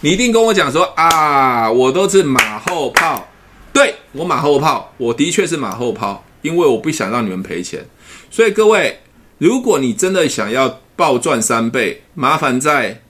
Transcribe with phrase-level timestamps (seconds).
[0.00, 3.28] 你一定跟我讲说啊，我都是马后炮。
[3.72, 7.84] 对，我马后炮，我的确是马后炮，因为我不想让你们赔钱。
[8.30, 9.00] 所以各位，
[9.38, 13.02] 如果你真的想要暴赚三倍，麻烦在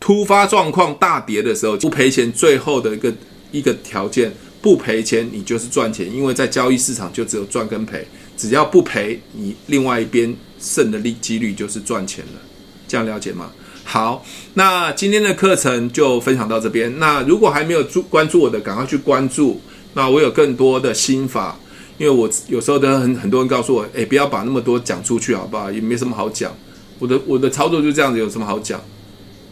[0.00, 2.30] 突发状况大跌的时候不赔钱。
[2.32, 3.12] 最后的一个
[3.52, 6.12] 一个条件，不赔钱，你就是赚钱。
[6.12, 8.04] 因为在交易市场就只有赚跟赔，
[8.36, 12.40] 只要不赔，你另外一边胜的利几率就是赚钱了。
[12.88, 13.50] 这样了解吗？
[13.84, 14.24] 好，
[14.54, 16.98] 那今天的课程就分享到这边。
[16.98, 19.60] 那如果还没有注关注我的，赶快去关注。
[19.94, 21.58] 那我有更多的心法，
[21.98, 25.70] 因为我有时候都很很多人告诉我，诶，不要把那么多讲出去，好不好？
[25.70, 26.50] 也没什么好讲。
[26.98, 28.80] 我的我的操作就这样子，有什么好讲？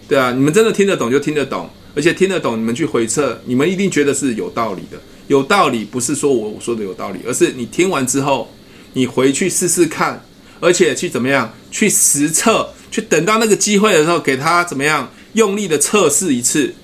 [0.09, 4.99] 对啊，你们真的听得懂就听得懂，而且听得懂，你们去回测，你们一定觉得是有道理的。
[5.29, 8.49] 有道理不是说我我说的有道理，而是你听完之后，
[8.95, 10.25] 你回去试试看，
[10.59, 16.75] 而且去怎么样去实测，去等到那个机会的时候，给他怎么样用力的测试一次。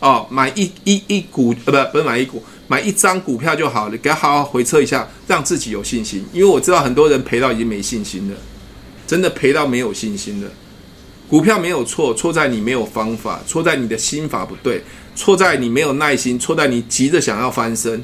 [0.00, 2.42] 哦，买一一一股，呃，不，不是买一股。
[2.66, 6.24] 买一张股票就好了，给他好好回测一下，让自己有信心。
[6.32, 8.36] 因为我知道很多人赔到已经没信心了，
[9.06, 10.50] 真的赔到没有信心了。
[11.28, 14.82] 股票没有错，错在你没有方法，错在你的心法不对，
[15.14, 18.02] 错在你没有耐心，错在你急着想要翻身。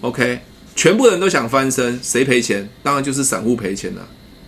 [0.00, 0.40] OK，
[0.74, 2.68] 全部人都想翻身，谁赔钱？
[2.82, 4.06] 当然就是散户赔钱了。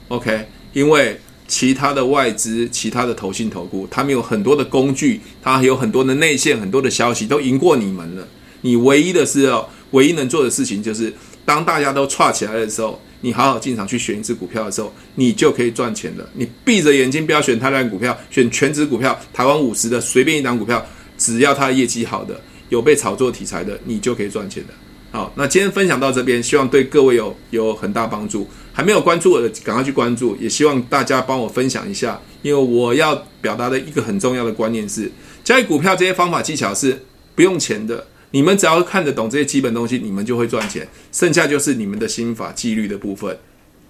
[0.08, 1.20] OK，因为
[1.52, 8.26] 其他的外资、其他的投信、投顾，他们有很多的工具，他有很多的内线、很多的消息，都赢过你们了。
[8.62, 11.12] 你唯一的是哦，唯一能做的事情就是，
[11.44, 16.26] 当大家都串起来的时候，你好好进场去选一只股票的时候，你就可以赚钱了。
[16.32, 20.82] 你闭着眼睛不要选太烂股票，选权值股票，台湾五十的随便一档股票，
[21.18, 24.72] 只要它业绩好的，有被炒作题材的，你就可以赚钱的。
[25.12, 28.48] 好，那今天分享到这边，希望对各位有有很大帮助。
[28.72, 30.34] 还没有关注我的，赶快去关注。
[30.40, 35.12] 也希望大家帮我分享一下，因为我要表达的一个很重要的观念是，
[35.44, 37.04] 交易股票这些方法技巧是
[37.34, 38.06] 不用钱的。
[38.30, 40.88] 你们只要看得懂这些基本东西，你们就会赚钱。
[41.12, 43.38] 剩下就是你们的心法、纪律的部分。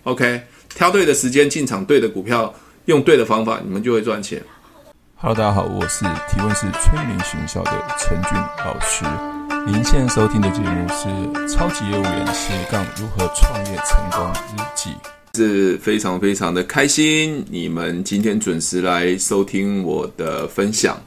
[0.02, 0.42] OK，
[0.74, 2.52] 挑对的时间进场，对的股票，
[2.86, 4.42] 用对的方法，你们就会赚钱。
[5.14, 8.32] Hello，大家好，我是提问式催眠学校的陈俊
[8.64, 9.31] 老师。
[9.64, 11.08] 您现在收听的节目是
[11.48, 14.90] 《超级业务员斜杠如何创业成功日记》，
[15.36, 21.00] 是非常非常的开心，你们今天准时来收听我的分享。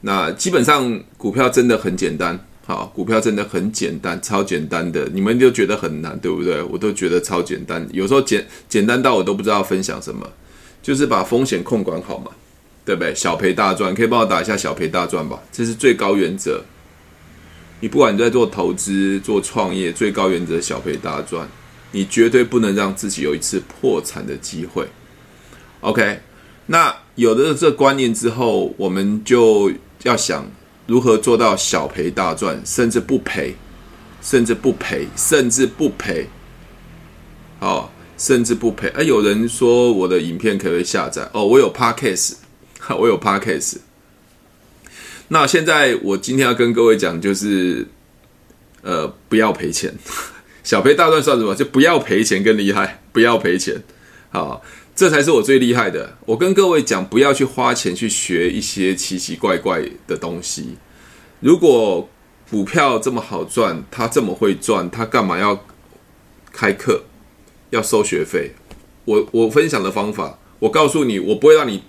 [0.00, 2.38] 那基本上股票真的很简单。
[2.64, 6.62] 好，股票真的很简单，超简单的，你们就觉得很难，对不对？
[6.62, 10.26] 我都觉得超简单，有时候简简单到我都不知道分享什么，
[10.80, 12.30] 就是把风险控管好嘛，
[12.84, 13.14] 对不对？
[13.14, 16.62] 小赔大赚，可以帮我打一下小赔大赚吧，这是最高原则。
[17.82, 21.48] 你不管你在做投资、做创业，最高原则小赔大赚，
[21.90, 24.86] 你绝对不能让自己有一次破产的机会。
[25.80, 26.20] OK，
[26.66, 29.72] 那有了这观念之后，我们就
[30.04, 30.48] 要想。
[30.84, 33.54] 如何做到小赔大赚，甚至不赔，
[34.20, 36.28] 甚至不赔，甚至不赔？
[37.60, 37.88] 哦，
[38.18, 38.88] 甚至不赔。
[38.88, 41.26] 哎，有人说我的影片可不可以下载？
[41.32, 42.34] 哦，我有 Podcast，
[42.98, 43.76] 我有 Podcast。
[45.28, 47.86] 那现在我今天要跟各位讲，就是
[48.82, 49.94] 呃，不要赔钱，
[50.62, 51.54] 小赔大赚算什么？
[51.54, 53.82] 就不要赔钱更厉害，不要赔钱。
[54.30, 54.62] 好。
[54.94, 56.18] 这才是我最厉害的。
[56.26, 60.76] 我跟各位讲，不要去花钱去学一些奇奇怪怪的东西。
[61.40, 62.06] 如果
[62.50, 65.64] 股票这么好赚，他这么会赚，他干嘛要
[66.52, 67.04] 开课，
[67.70, 68.52] 要收学费？
[69.06, 71.82] 我我分享的方法，我告诉你，我不会让你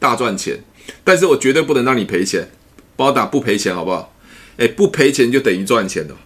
[0.00, 0.64] 大赚钱，
[1.04, 2.48] 但是我绝对不能让你赔钱。
[2.98, 4.12] 帮我打不赔钱，好不好？
[4.56, 6.16] 哎，不赔钱就等于赚钱了。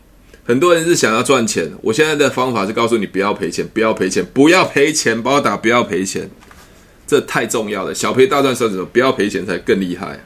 [0.42, 6.30] 很多人是想要赚钱，我现在的方法是告诉你不要赔钱，不要赔钱，不要赔钱，帮我打不要赔钱，
[7.06, 7.94] 这太重要了。
[7.94, 8.86] 小赔大赚算什么？
[8.86, 10.18] 不要赔钱才更厉害。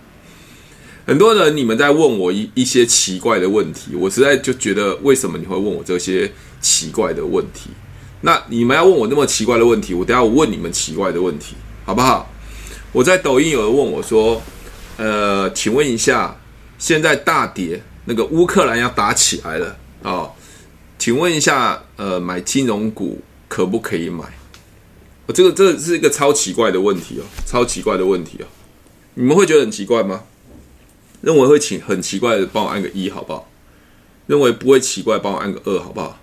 [1.05, 6.31] 很多人你们在问我一一些奇怪的问题，我实在就觉得为什么你会问我这些
[6.61, 7.71] 奇怪的问题？
[8.21, 12.33] 那你们要问我那么奇怪的问题，我等下我问你们奇怪的问题，好不好？
[12.93, 14.41] 我在抖音有人问我说，
[14.97, 16.37] 呃，请问一下，
[16.79, 19.77] 现在大跌，那个乌克兰要打起来了。
[20.03, 20.33] 哦，
[20.99, 24.25] 请问一下，呃，买金融股可不可以买？
[25.27, 28.47] 哦，这个这是一个超奇怪的问题哦，超奇怪的问题哦。
[29.15, 30.23] 你们会觉得很奇怪吗？
[31.23, 33.49] 认为会奇很奇怪的，帮我按个一好不好？
[34.27, 36.19] 认为不会奇怪，帮我按个二好不好？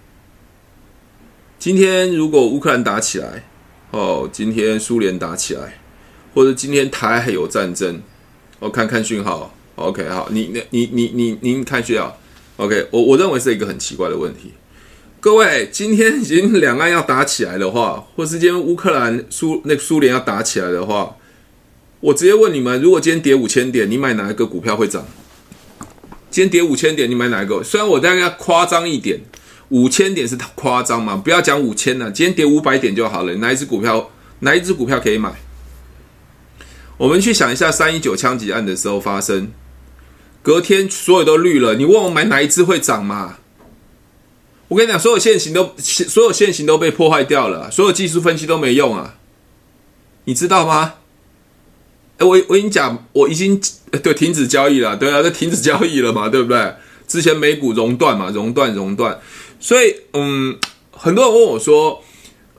[1.60, 3.44] 今天如果乌克兰打起来，
[3.92, 5.81] 哦，今天苏联打起来，
[6.34, 8.02] 或者今天台海有战争，
[8.63, 9.54] 我看看讯号。
[9.75, 12.18] OK，好，你你你你你您看讯号。
[12.56, 14.54] OK，我我认为是一个很奇怪的问题。
[15.19, 21.18] 各位，今天已经两岸要打起来的话，或是今天乌克兰苏那个苏联要打起来的话，
[22.00, 25.06] 我直接问你们：如果今天跌五千点，你买哪一个股票会涨？
[26.31, 27.62] 今天跌五千点，你买哪一个？
[27.62, 29.19] 虽然我大概夸张一点，
[29.69, 33.36] 五千点是夸张嘛，不要讲五千了，今天跌五百点就好了。
[33.36, 34.10] 哪一只股票？
[34.39, 35.33] 哪一只股票可以买？
[36.98, 39.51] 我们去想一下，三一九枪击案的时候发生，
[40.42, 41.75] 隔天所有都绿了。
[41.75, 43.38] 你问我买哪一只会涨吗？
[44.68, 49.16] 我跟你讲，所有线型都所有线型都被破坏掉了，所有技术分析都没用啊，
[50.25, 50.95] 你知道吗？
[52.19, 53.60] 哎，我我跟你讲，我已经
[54.04, 56.75] 对停止交易了，对啊，就停止交易了嘛，对不对？
[57.07, 59.19] 之前美股熔断嘛，熔断熔断，
[59.60, 60.57] 所以嗯，
[60.92, 62.04] 很多人问我说。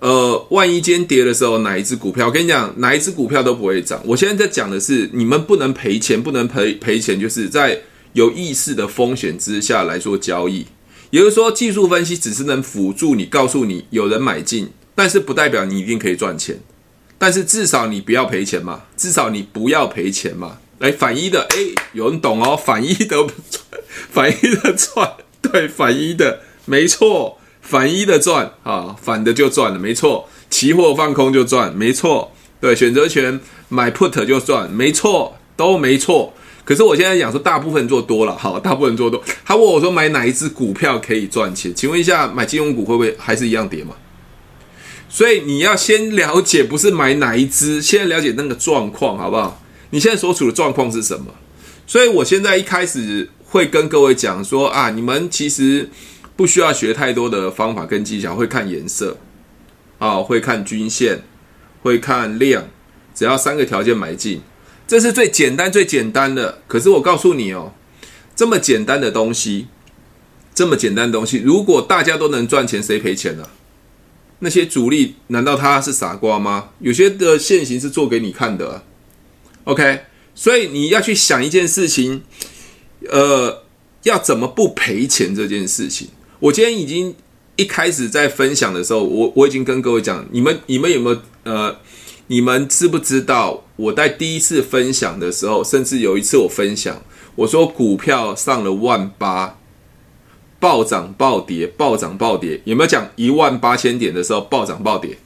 [0.00, 2.26] 呃，万一今天跌的时候，哪一只股票？
[2.26, 4.00] 我跟你讲，哪一只股票都不会涨。
[4.04, 7.80] 我现在在讲的是，你们不能赔钱，不能赔赔钱，就是在
[8.12, 10.66] 有意识的风险之下来做交易。
[11.10, 16.60] 也就是说，技术分析只是能辅助你，告诉你有人买进，但是不代表你一定可以赚钱。
[17.16, 20.58] 但是至少你不要赔钱嘛，至少你不要赔钱嘛。
[20.80, 23.26] 来反一的，诶，有人懂哦，反一的，
[24.10, 27.38] 反一的赚，对，反一的，没错。
[27.66, 30.28] 反一的赚啊，反的就赚了，没错。
[30.50, 32.30] 期货放空就赚，没错。
[32.60, 33.40] 对，选择权
[33.70, 36.32] 买 put 就赚，没错，都没错。
[36.62, 39.20] 可是我现在讲说，大部分做多了，好，大部分做多。
[39.44, 41.74] 他问我说，买哪一只股票可以赚钱？
[41.74, 43.94] 请问一下，买金融股会不会还是一样跌嘛？
[45.08, 49.60] 所以你要先了解，不是买哪一只，先了解那个状况，好不好？
[49.90, 51.26] 你现在所处的状况是什么？
[51.86, 55.88] 所以我现在一开始会跟各位讲说啊，你们其实。
[56.36, 59.16] 不需要学太多的方法跟技巧，会看颜色，
[59.98, 61.22] 啊，会看均线，
[61.82, 62.68] 会看量，
[63.14, 64.40] 只要三个条件买进，
[64.86, 66.62] 这是最简单最简单的。
[66.66, 67.72] 可是我告诉你哦，
[68.34, 69.68] 这么简单的东西，
[70.54, 73.48] 这么简单的东西，如果大家都能赚钱，谁赔钱呢？
[74.40, 76.70] 那些主力难道他是傻瓜吗？
[76.80, 78.82] 有些的线型是做给你看的
[79.62, 80.00] ，OK？
[80.34, 82.22] 所以你要去想一件事情，
[83.08, 83.62] 呃，
[84.02, 86.08] 要怎么不赔钱这件事情。
[86.40, 87.14] 我今天已经
[87.56, 91.76] 一开始在分享的时候，我我已经跟各位讲，你们你们有没有呃，
[92.26, 97.02] 你们知不知道我在第一次分享的时候，甚至有一次我分享，
[97.36, 99.58] 我说股票上了万八，
[100.58, 105.16] 暴涨暴跌，暴涨暴跌，有没有讲一万八千点的时候暴涨暴跌？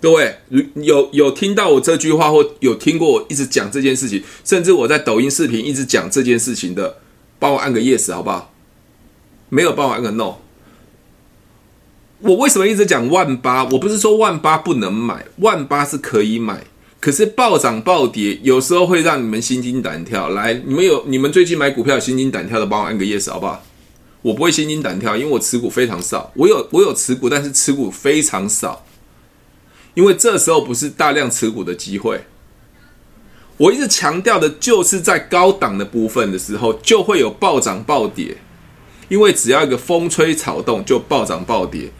[0.00, 6.98] 各位如有有听到我这句话，或有听过我一直讲这件事情，甚至我在抖音视频一直讲这件事情的，
[7.38, 8.52] 帮我按个 yes 好不好？
[9.48, 10.34] 没有帮我按个 no。
[12.20, 13.64] 我为什么一直讲万八？
[13.66, 16.64] 我不是说万八不能买，万八是可以买。
[17.00, 20.30] 可是暴涨暴跌有时候会让你们心惊胆跳。
[20.30, 23.62] 来，你们有你们最近买股票心惊胆跳的，帮我按个 yes 好不好？
[24.20, 26.32] 我不会心惊胆跳，因为我持股非常少。
[26.34, 28.84] 我有我有持股，但是持股非常少，
[29.94, 32.24] 因为这时候不是大量持股的机会。
[33.58, 38.38] 我一直强调的就是在高档的部分的时候，就会有暴涨暴跌，
[39.08, 41.92] 因为只要一个风吹草动，就暴涨暴跌。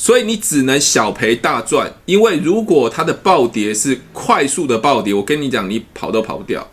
[0.00, 6.66] 所以你只能小赔大赚，因为如果它的暴跌是快速的暴跌，我跟你讲，你跑都跑不掉。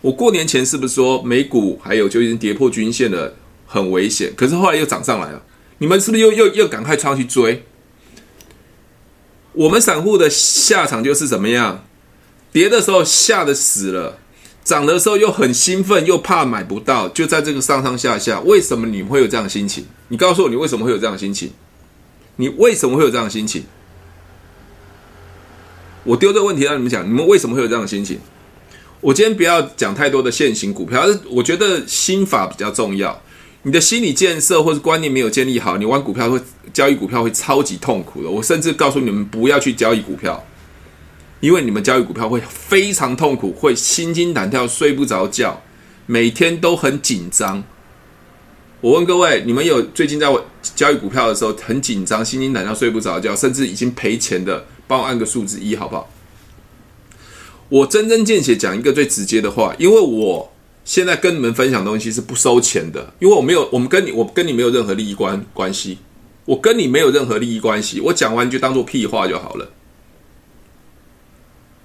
[0.00, 3.34] 我过年前是不是说美股还有就已经跌破均线了，
[3.66, 4.32] 很危险？
[4.36, 5.42] 可是后来又涨上来了，
[5.78, 7.64] 你们是不是又又又赶快冲去追？
[9.54, 11.84] 我们散户的下场就是怎么样？
[12.52, 14.16] 跌的时候吓得死了，
[14.62, 18.38] 涨的时候又很兴奋，又怕买不到，就在这个上上下下。
[18.42, 19.84] 为什么你会有这样的心情？
[20.06, 21.50] 你告诉我，你为什么会有这样的心情？
[22.40, 23.64] 你为什么会有这样的心情？
[26.04, 28.18] 我丢这个问题让你们讲，你们为什么会有这样的心情？
[29.00, 33.20] 我今天不要讲太多的现行股票，我觉得心法比较重要。
[33.62, 36.40] 你的心理建设或是观念没有建立好，你玩股票会
[36.72, 38.30] 交易股票会超级痛苦的。
[38.30, 40.42] 我甚至告诉你们不要去交易股票，
[41.40, 45.60] 因为你们交易股票会非常痛苦，会心惊胆跳，睡不着觉，
[46.06, 47.64] 每天都很紧张。
[48.80, 50.32] 我问各位，你们有最近在
[50.62, 56.08] 交易股票的时候很紧张、心惊胆跳、睡不着觉，甚至已经赔钱的，帮我按个数字一，好不好？
[57.68, 60.52] 我真真见血讲一个最直接的话，因为我
[60.84, 65.98] 现在跟你们分享东西是不收钱的，因为我没有，我们跟你，我跟你没有任何利益关关系，
[66.44, 69.72] 我跟你没有任何利益关系，我讲完就当做屁话就好了。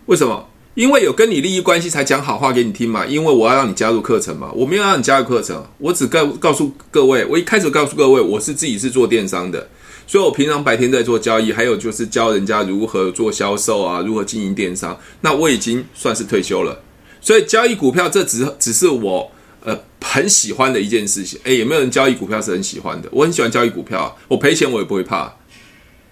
[0.06, 0.48] 为什么？
[0.76, 9.70] 因为有跟你利益关系才讲好话给你听嘛，因为我要让你加入课程嘛，我没有让你加入课程，我只告告诉各位，我一开始告诉各位，我是自己是做电商的，
[10.08, 16.82] 所以我平常白天在做交易，还有就是教人家如何做销售啊，如何经营电商，那我已经算是退休了，
[17.22, 19.32] 所以交易股票这只只是我
[19.64, 23.08] 呃很喜欢的一件事情，诶，有没有人交易股票是很喜欢的？
[23.12, 25.32] 我很喜欢交易股票，我赔钱我也不会怕，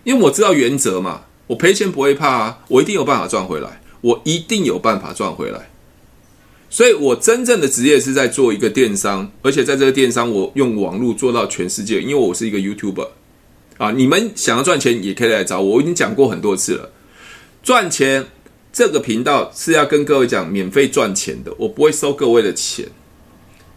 [0.04, 3.81] 因为我知道原则嘛，我赔钱不会怕啊，我一定有办法赚回来。
[4.02, 5.70] 我一定有办法赚回来，
[6.70, 12.02] 所以我真正的职业是在做一个电商，而且在这个电商，我用网络做到全世界。
[12.02, 13.08] 因为我是一个 YouTuber
[13.78, 15.76] 啊，你们想要赚钱也可以来找我。
[15.76, 16.90] 我已经讲过很多次了，
[17.62, 18.26] 赚钱
[18.74, 22.88] 这个频道是要跟各位讲免费赚钱的，我不会收各位的钱，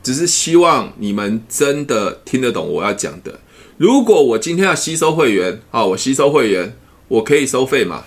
[0.03, 3.41] 只是希望你们真的听得懂我要讲的。
[3.77, 6.77] 如果我今天要吸收会员啊，我吸收会员，
[7.09, 8.05] 我可以收费嘛？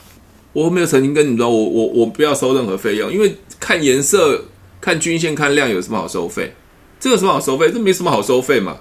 [0.57, 4.45] 我没有曾经跟你们说，我我我不要收任何费用，因为看颜色。
[4.79, 6.53] 看均线、看量有什么好收费？
[6.99, 7.69] 这有什么好收费？
[7.71, 8.77] 这没什么好收费嘛。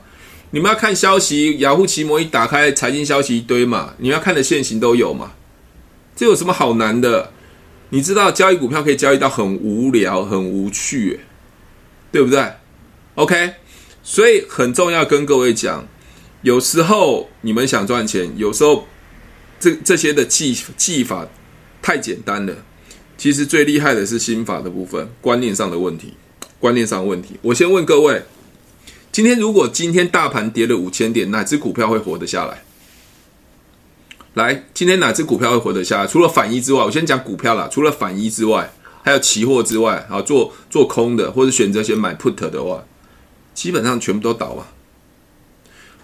[0.51, 3.95] 你们要看消息，雅虎奇摩一打开，财经消息一堆嘛。
[3.99, 5.33] 你们要看的线型都有嘛。
[6.15, 7.33] 这有什么好难的？
[7.89, 11.21] 你知道交易股票可以交易到很无聊、很无趣，
[12.13, 12.45] 对不对
[13.17, 13.55] ？OK，
[14.03, 15.89] 所以很重要跟各位讲，
[16.43, 18.87] 有时候你们想赚钱，有时候
[19.59, 21.27] 这这些的技技法
[21.87, 22.53] 太简单了。
[23.17, 26.15] 其实最厉害的是心法的部分，观念上的问题，
[26.59, 27.39] 观念上的问题。
[27.43, 28.25] 我先问各位，
[29.13, 32.65] 今天如果今天大盘跌了五千点，哪只股票会活得下来？
[34.35, 36.09] 来，今天哪只股票会活得下来？
[36.09, 37.69] 除了反一之外，我先讲股票啦。
[37.71, 38.69] 除了反一之外，
[39.05, 42.85] 还有期货之外，啊，做做空的或者选择先买 put 的话，
[43.55, 44.67] 基本上全部都倒了。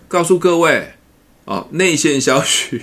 [0.07, 0.93] 告诉各位，
[1.45, 2.83] 啊，内线消息。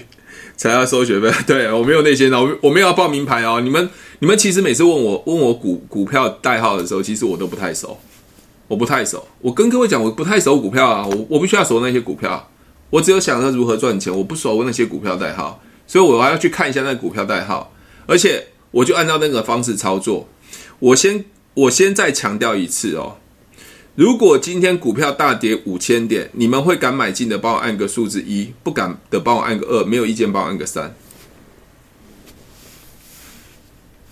[0.59, 3.61] 才要收学费， 对，我没有那些，我我没有要报名牌哦。
[3.61, 3.89] 你们
[4.19, 7.97] 你们其实每次问我问我股股票代号的时候，其实我都不太熟，
[8.67, 9.25] 我不太熟。
[9.39, 12.49] 我跟各位讲，我不太熟股票啊，我我不需要熟那些股票，
[12.89, 17.71] 我只有想着如何赚钱，我不熟那些股票代号，所以我还要去看一下那股票代号，
[18.05, 20.27] 而且我就按照那个方式操作。
[20.79, 21.23] 我先
[21.53, 23.15] 我先再强调一次哦。
[23.95, 30.95] 如果今天股票大跌五千点，你们会敢买进的，帮我按个数字一；不敢的，帮我按个二；没有意见，帮我按个三。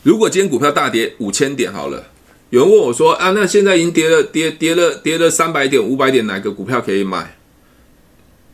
[0.03, 2.07] 如果今天股票大跌五千点，好了，
[2.49, 7.37] 有人问我说：“啊，那现在已经跌了，跌跌了，跌了三百点、五百点，哪个股票可以买？”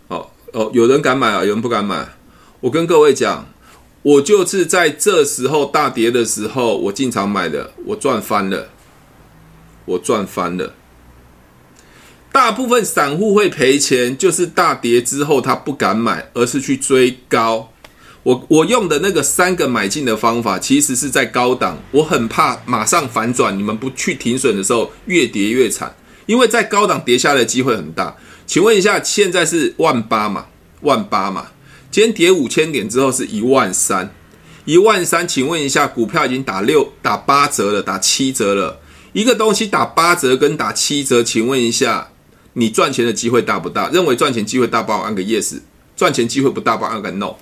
[0.10, 2.08] 哦哦，有人敢买啊，有人不敢买。
[2.60, 3.48] 我跟各位讲，
[4.03, 8.70] 我就是在这时候大跌的时候，我进场买的，我赚翻了，
[9.86, 10.74] 我赚翻了。
[12.34, 17.72] 大部分散户会赔钱，就是大跌之后他不敢买，而是去追高。
[18.24, 21.78] 我我用的那个三个买进的方法，其实是在高档。
[21.92, 25.96] 我很怕马上反转，你们不去停损的时候，越跌越惨。
[26.25, 28.16] 因为在高档跌下来的机会很大。
[28.48, 30.48] 请问一下，现在是万八嘛？
[30.82, 31.48] 万八嘛？
[31.92, 34.12] 今天跌五千点之后是一万三，
[34.66, 35.28] 一万三。
[35.28, 38.80] 请问一下，股票已经打六、打八折了，打七折了。
[39.12, 42.10] 一个东西打八折跟打七折，请问一下。
[42.53, 43.89] 你赚钱的机会大不大？
[43.89, 45.60] 认为赚钱机会大，帮我按个 yes；
[45.95, 47.36] 赚钱机会不大，帮我按个 no。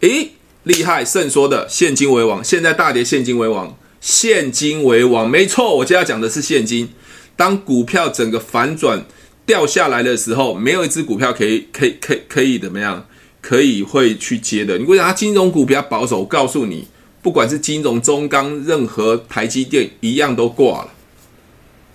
[0.00, 1.04] 诶，厉害！
[1.04, 5.76] 圣说的现金为王，现在大跌，现金为王，现金为王，没错。
[5.78, 6.90] 我接下来讲的是现金。
[7.34, 9.04] 当股票整个反转
[9.44, 13.06] 掉下来的时候，没有一只股票可以、可以、可以、可以怎么样？
[13.40, 14.76] 可以会去接的。
[14.78, 16.86] 你会讲它金融股比较保守，我告诉你，
[17.22, 20.90] 不管是金融、中钢，任何台积电一样都挂了。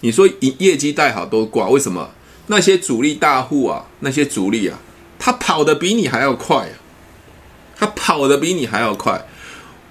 [0.04, 2.12] 你说业业绩带好都挂，为什么？
[2.48, 4.78] 那些主力大户啊，那些主力啊，
[5.18, 6.76] 他跑的比你还要快啊，
[7.74, 9.26] 他跑的比你还要快。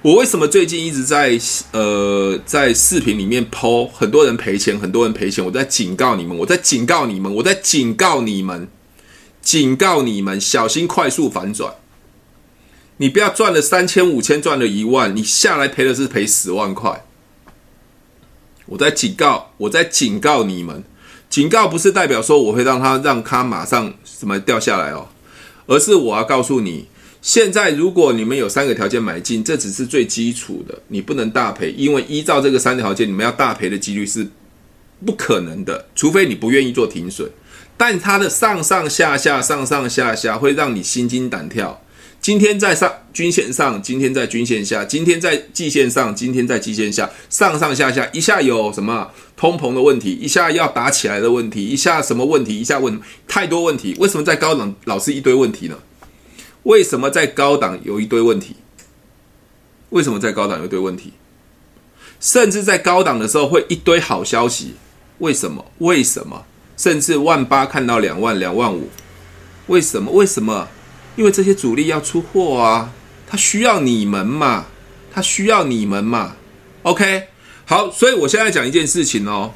[0.03, 1.41] 我为什么最近一直在
[1.71, 8.69] 呃在视频里面 po 很多人赔钱，很多人赔钱，我在警告你们，我在警告你们，我在警告你们，
[9.41, 11.77] 警告你们，小心快速反转。
[12.99, 17.07] 你不要赚了三千五千，赚了一万，你下来赔的是赔十万块。
[18.73, 20.83] 我在警告，我在警告你们，
[21.29, 25.09] 警告不是代表说我会让他让他马上什么掉下来哦，
[25.67, 26.87] 而是我要告诉你，
[27.21, 34.27] 现在如果你们有三个条件买进，这只是最基础的，你不能大赔，因为依照这个三条件，你们要大赔的几率是
[35.05, 37.31] 不可能的，除非你不愿意做停损，
[37.77, 41.79] 但它的上上下下上上下下会让你心惊胆跳。
[42.23, 53.97] 今天在上均线上，今天在均线下，今天在季线上，今天在季线下，上上下下，一下有什么通膨的问题，一下要打起来的问题，一下什么问题，一下问太多问题。
[53.99, 55.77] 为什么在高档老是一堆问题呢？
[56.63, 58.55] 为什么在高档有一堆问题？
[59.91, 61.15] 为什么在高档有一堆问题？
[62.21, 64.75] 甚至在高档的时候会一堆好消息？
[65.19, 65.73] 为什么？
[65.79, 66.45] 为什么？
[66.77, 68.89] 甚至万八看到两万、两万五？
[69.67, 70.13] 为什么？
[70.13, 70.69] 为什么？
[71.17, 72.93] 因为这些主力要出货啊，
[73.27, 74.67] 他需要你们嘛，
[75.13, 76.37] 他需要你们嘛。
[76.83, 77.25] OK，
[77.65, 79.53] 好，所以我现在讲一件事情哦。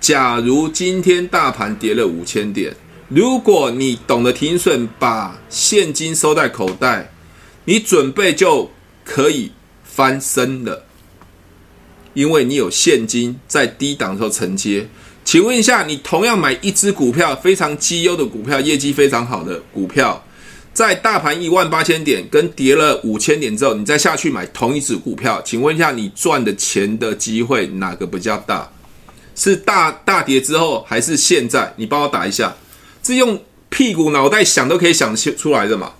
[0.00, 2.74] 假如今天大盘跌了五千点，
[3.08, 7.10] 如果你懂得停损，把现金收在口袋，
[7.64, 8.70] 你准备就
[9.04, 9.50] 可以
[9.82, 10.84] 翻身了。
[12.14, 14.88] 因为你有现金在低档的时候承接。
[15.24, 20.24] 请问一下，你同样买一只股票，非常绩优的股票，业绩非常好的股票，
[20.78, 28.70] 在大盘一万八千点跟跌了五千点之后，你再下去买同一只股票，请问一下，你赚的钱的机会哪个比较大？
[29.34, 31.74] 是大大跌之后，还是现在？
[31.78, 32.54] 你帮我打一下，
[33.02, 35.94] 是用屁股脑袋想都可以想出来的嘛？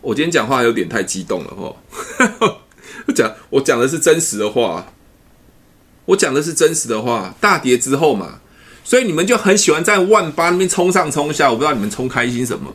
[0.00, 1.76] 我今天讲话有点太激动了哦，
[3.14, 4.92] 讲我讲的是真实的话。
[6.06, 8.40] 我讲的是真实的话，大跌之后嘛，
[8.82, 12.74] 所以你们就很喜欢在万八那边冲上冲下，我不知道你们冲开心什么。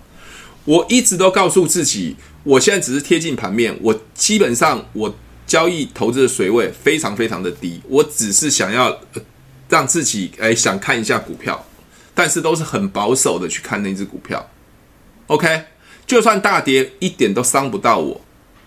[0.69, 5.15] 我一直都告诉自己，我现在只是贴近盘面，我基本上我
[5.47, 8.95] 交易投资的水位非常非常的低，我只是想要
[9.67, 11.65] 让自己诶想看一下股票，
[12.13, 14.47] 但是都是很保守的去看那只股票。
[15.25, 15.63] OK，
[16.05, 18.21] 就算大跌一点都伤不到我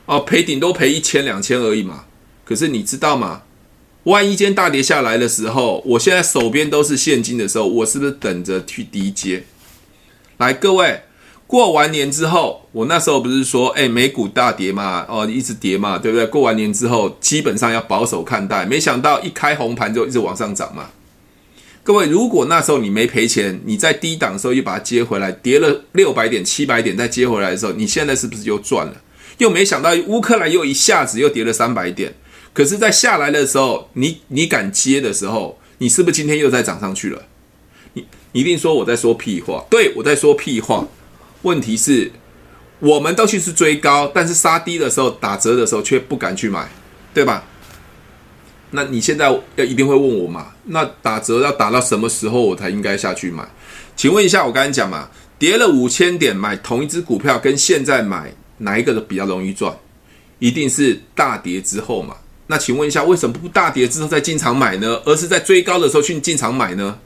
[0.06, 2.06] 哦，赔顶多赔一千两千而已嘛。
[2.44, 3.42] 可是你知道吗？
[4.02, 9.44] 万一间大跌下来的时候，我现在手边都是现金的时候，我是不是等着去低接？
[10.38, 11.02] 来，各位，
[11.52, 16.26] 过完年之后，我那时候不是说，哎，美股大跌嘛，哦，一直跌嘛，对不对？
[16.28, 18.64] 过完年之后，基本上要保守看待。
[18.64, 20.86] 没想到一开红盘就一直往上涨嘛。
[21.82, 28.94] 各位，如果那时候你没赔钱，你在低档的时候又把它接回来，跌了六百点、七百点再接回来的时候，你现在是不是又赚了？
[29.36, 32.14] 又没想到乌克兰又一下子又跌了三百点。
[32.54, 37.20] 可是，在下来的时候，你你敢接的时候，你是不是今天又再涨上去了？
[37.92, 40.88] 你你一定说我在说屁话，对，我在说屁话。
[41.42, 42.10] 问题是，
[42.80, 46.68] 我们都去是追高，但是杀低的时候、打折的时候却不敢去买，
[47.12, 47.44] 对吧？
[48.70, 50.52] 那你现在要一定会问我嘛？
[50.64, 53.46] 那打折要打到什么时候我才应该下去买？
[53.94, 59.76] 请问一下，我刚才讲嘛，跌了五千点买同一只股票，跟现在买哪一个比较容易赚？
[60.38, 62.16] 一定是大跌之后嘛。
[62.46, 65.00] 那请问一下，为什么不大跌之后再进场买呢？
[65.04, 66.98] 而是在追高的时候去进场买呢？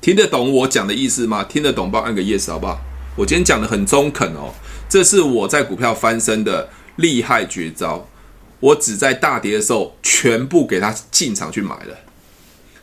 [0.00, 1.42] 听得懂我讲的意思吗？
[1.42, 2.80] 听得懂，帮我按个 yes 好不好？
[3.16, 4.52] 我今天讲的很中肯哦，
[4.88, 8.08] 这是我在股票翻身的厉害绝招。
[8.60, 11.98] 我只在大跌的时候全部给他进场去买了。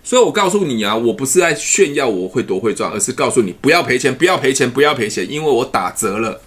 [0.04, 6.42] 所以我告诉你啊，我不是在炫耀我会多会赚，而是告诉你不要赔钱，不要赔钱，不要赔钱，因为我打折了，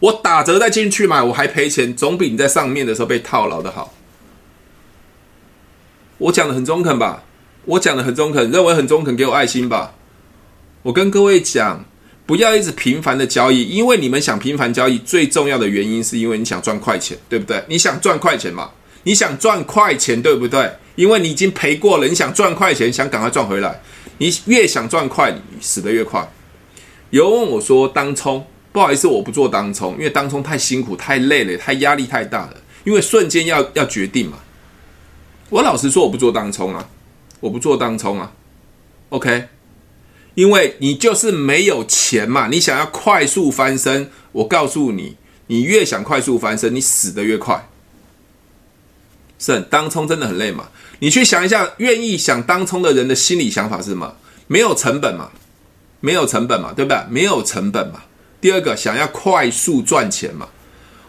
[0.00, 3.94] 我打折再进去买，我还赔钱，总比你在上面的时候被套牢的好。
[6.18, 7.24] 我讲的很中肯吧？
[7.64, 9.94] 我讲的很中肯，认为很中肯，给我爱心吧。
[10.82, 11.84] 我跟各位讲，
[12.30, 17.60] 不要一直频繁的交易，因为你们想频繁交易，最重要的原因是因为你想赚快钱，对不对？
[17.66, 18.70] 你想赚快钱嘛？
[19.02, 20.70] 你想赚快钱，对不对？
[20.94, 23.82] 因为你已经赔过了，你想赚快钱，想赶快赚回来。
[24.18, 26.32] 你越想赚快，你死得越快。
[27.10, 34.38] 有人问我说：“当冲，不好意思，我不做当冲，因为当冲太辛苦、太累了、太压力太大了，因为瞬间要要决定嘛。”
[35.50, 36.88] 我老实说，我不做当冲啊，
[37.40, 38.30] 我不做当冲啊
[39.08, 39.48] ，OK，
[40.34, 45.16] 因为你就是没有钱嘛，你想要快速翻身，我告诉你，
[45.46, 47.68] 你越想快速翻身，你死得越快。
[49.38, 50.68] 是，当冲真的很累嘛？
[51.00, 54.16] 你去想一下，愿意想当冲的人的心理想法是什么？
[54.46, 55.30] 没有成本嘛，
[56.00, 56.98] 没有成本嘛，对不对？
[57.08, 58.02] 没有成本嘛。
[58.40, 60.48] 第二个，想要快速赚钱嘛。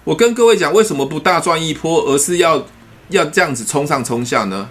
[0.03, 2.65] 我跟各位讲，为什么不大赚一波，而是要？
[3.09, 4.69] 要这样子冲上冲下呢？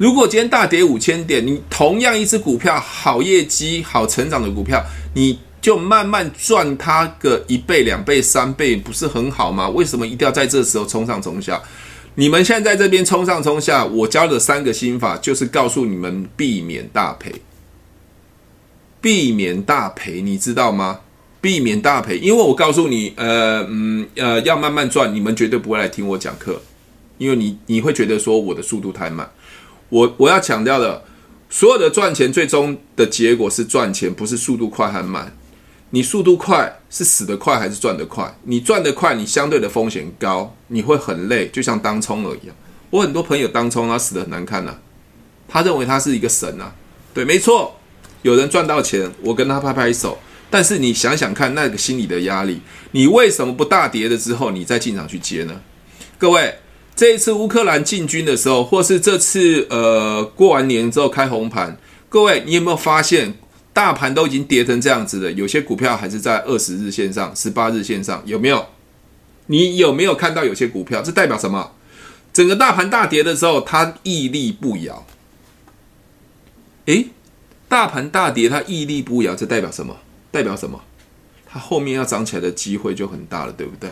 [0.00, 4.82] 如果今天大跌五千点，你同样一只股票好业绩、好成长的股票，
[5.12, 9.68] 你就慢慢赚它个一倍、两倍、三倍，不是很好吗？
[9.68, 11.60] 为什么一定要在这时候冲上冲下？
[12.14, 17.34] 你们现在在这边冲上冲下，我教的三个心法就是告诉你们避免大赔，
[19.02, 21.00] 避免大赔，你知道吗？
[21.42, 26.58] 避免大赔，因为我告诉你，呃，嗯，呃，要慢慢赚，你们绝对不会来听我讲课。
[27.18, 29.30] 因为你你会觉得说我的速度太慢，
[29.90, 31.04] 我我要强调的，
[31.48, 35.36] 所有的赚钱最终的结果是赚钱，不是速度快还慢。
[35.90, 38.32] 你速度快是死得快还是赚得快？
[38.44, 42.50] 你赚得快，你相对的风险高，你会很累，就像当冲而已。
[42.90, 44.78] 我很多朋友当冲他死得很难看呐、
[45.48, 46.74] 他认为他是一个神呐、啊，
[47.12, 47.76] 对，没错，
[48.22, 50.18] 有人赚到钱，我跟他拍拍手。
[50.48, 52.60] 但是你想想看，那个心理的压力，
[52.92, 55.60] 你为什么不大跌了之后你再进场去接呢？
[56.16, 56.54] 各位。
[56.94, 61.76] 这一次乌克兰进军的时候，或是这次呃过完年之后开红盘，
[62.08, 63.34] 各位你有没有发现，
[63.72, 68.66] 大盘都已经跌成这样子了，有些股票还是在二十日线上、十八日线上，有没有？
[69.46, 71.00] 你有没有看到有些股票？
[71.00, 71.72] 这代表什么？
[72.32, 75.06] 整个大盘大跌的时候，它屹立不摇。
[76.84, 77.06] 诶，
[77.68, 79.96] 大盘大跌它屹立不摇，这代表什么？
[80.30, 80.80] 代表什么？
[81.46, 83.90] 它后面要涨起来的机会就很大了，对不对？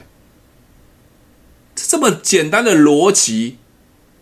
[1.89, 3.57] 这么简单的逻辑，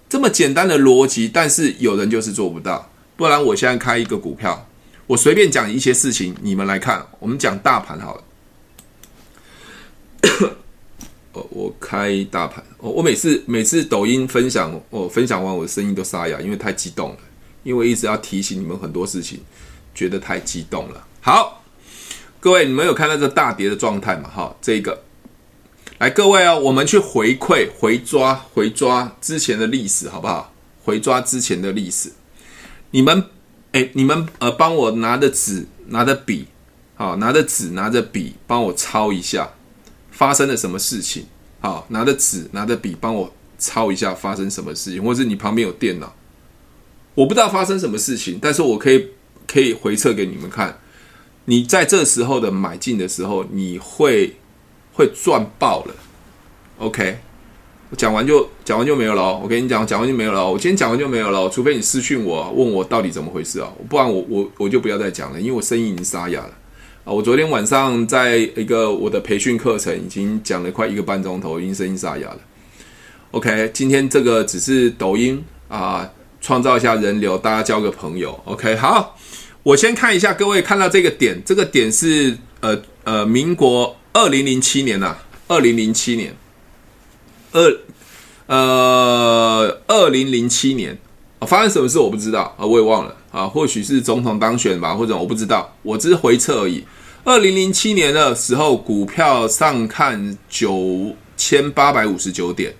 [0.09, 2.92] 这么简单的逻辑，但是有人就是做不到。
[3.16, 4.68] 不然，我现在开一个股票，
[5.09, 7.05] 我随便讲一些事情，你们来看。
[7.18, 8.24] 我们讲大盘好了。
[11.33, 12.62] 哦，我开大盘。
[12.79, 17.18] 哦，我每次每次抖音分享，我分享完我的声音都沙哑，因为太激动了。
[17.64, 19.40] 因为一直要提醒你们很多事情，
[19.92, 21.05] 觉得太激动了。
[21.20, 21.64] 好，
[22.38, 24.31] 各位，你们有看到这大跌的状态吗？
[24.33, 25.02] 哈，这个。
[25.98, 30.52] 来，各位哦，我们去回馈、回抓、回抓之前的历史，好不好？
[30.85, 32.12] 回抓之前的历史。
[32.90, 33.24] 你们，
[33.72, 36.48] 哎，你们呃，帮我拿着纸、拿着笔，
[36.96, 39.50] 好，拿着纸、拿着笔，帮我抄一下
[40.11, 41.24] 发生了什么事情。
[41.61, 46.14] 好，拿着纸、拿着笔，帮我抄一下发生什么事情，或者是你旁边有电脑，
[47.14, 49.09] 我不知道发生什么事情，但是我可以
[49.46, 50.78] 可以回测给你们看。
[51.46, 54.37] 你在这时候的买进的时候，你会。
[54.96, 55.94] 会赚爆了
[56.78, 57.18] ，OK，
[57.90, 59.37] 我讲完就讲完就没有了。
[59.37, 60.50] 我跟你讲，讲完就没有了。
[60.50, 66.52] 我今天讲完就没有了，除非你私讯我问我到底怎么回事啊，不然我我我就不要再讲了，因为我声音已经沙哑了
[67.04, 67.12] 啊。
[67.12, 72.38] 我昨天晚上在一个我的培训课程已经讲了快一个半钟头，已经声音沙哑了。
[73.32, 78.40] OK，今天这个只是抖音啊，创造一下人流，大家交个朋友。
[78.46, 79.14] OK，好，
[79.62, 83.94] 我先看一下各位看到这个点，这个点是呃呃民国。
[84.16, 86.35] 二零零七年呐、啊，二零零七年，
[87.52, 87.79] 二
[88.46, 90.96] 呃，二零零七年，
[91.40, 96.83] 发生什么事我不知道啊，我也忘了啊，或许是总统当选吧，或者我不知道，我只是回测而已。
[97.24, 102.74] 二零零七年的时候，股票上看九千八百五十九点，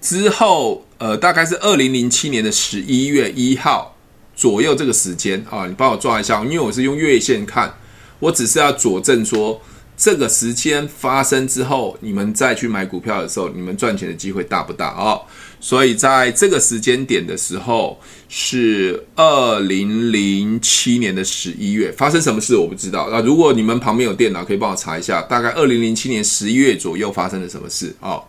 [0.00, 3.96] 之后呃，大概是二零零七年的十一月一号
[4.36, 7.74] 左右这个时间啊，你帮我抓一下，因为我是用月线看，
[8.20, 9.60] 我只是要佐证说。
[9.96, 15.22] 这个时间发生之后，你们再去买股票的时候，你们赚钱的机会大不大哦？
[15.60, 23.08] 所以在这个时间点的时候，是二零零七年的十一月，发生什么事我不知道。
[23.10, 28.22] 那如果你们旁边有电脑，可以帮我查一下，大概二零零七年十一月左右发生了什么事哦？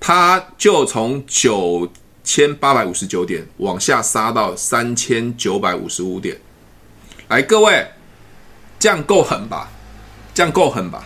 [0.00, 1.88] 它就从九
[2.24, 6.36] 千八百五十九点往下杀到三千九百五十五点。
[7.28, 7.86] 来，各位，
[8.78, 9.70] 这样够狠吧？
[10.34, 11.04] 这样够狠吧？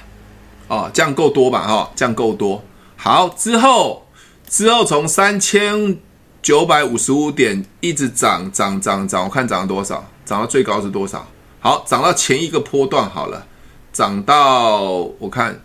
[0.68, 1.66] 哦，这样够多吧？
[1.66, 2.62] 哈、哦，这样够多。
[2.96, 4.06] 好，之后
[4.48, 5.96] 之后从三千
[6.42, 10.04] 九百五十五点一直涨涨涨涨，我看涨了多少？
[10.24, 11.26] 涨到最高是多少？
[11.60, 13.46] 好，涨到前一个波段好了，
[13.92, 14.80] 涨到
[15.18, 15.60] 我看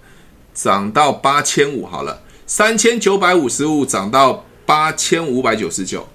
[0.54, 6.08] 涨到八千五好了，三千九百五十五涨到八千五百九十九。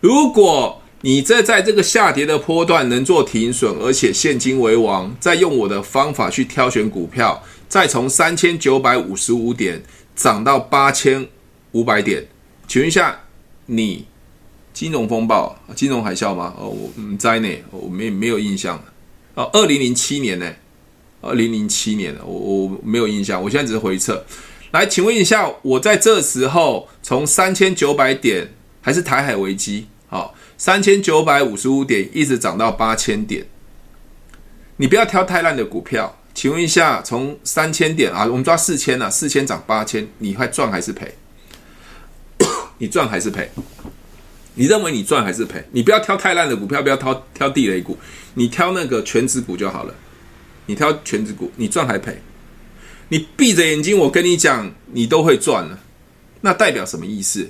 [0.00, 9.80] 如果你这在这个下跌的波段能做停损，而且现金为王，再用我的方法去挑选股票，再从三千九百五十五点
[10.16, 11.28] 涨到八千
[11.70, 12.26] 五百点，
[12.66, 13.20] 请问一下，
[13.66, 14.04] 你
[14.72, 16.52] 金融风暴、金融海啸吗？
[16.58, 18.82] 哦，我唔知呢，我没没有印象。
[19.34, 20.52] 哦，二零零七年呢？
[21.20, 23.40] 二零零七年，我我没有印象。
[23.40, 24.26] 我现在只是回测。
[24.72, 29.86] 来，请问一下，我在这时候从三千九百点，还是台海危机？
[30.08, 30.34] 好。
[30.58, 33.46] 三千九百五十五点一直涨到八千点，
[34.76, 36.18] 你不要挑太烂的股票。
[36.34, 41.14] 请问一下，从三千点啊，我们抓四千啊，四千涨八千，你还赚还是赔？
[42.76, 43.50] 你赚还是赔？
[44.54, 45.64] 你认为你赚还是赔？
[45.72, 47.96] 你不要挑太烂的股票，不要挑挑地雷股，
[48.34, 49.94] 你挑那个全值股就好了。
[50.66, 52.20] 你挑全值股，你赚还赔？
[53.08, 55.78] 你闭着眼睛，我跟你讲，你都会赚了。
[56.42, 57.48] 那代表什么意思？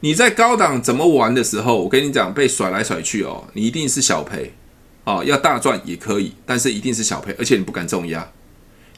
[0.00, 4.52] 你在高档怎么玩的时候，我跟你讲，被甩来甩去哦，你一定是小赔，
[5.02, 8.24] 哦，要大赚也可以，但是一定是小赔，而且你不敢重压，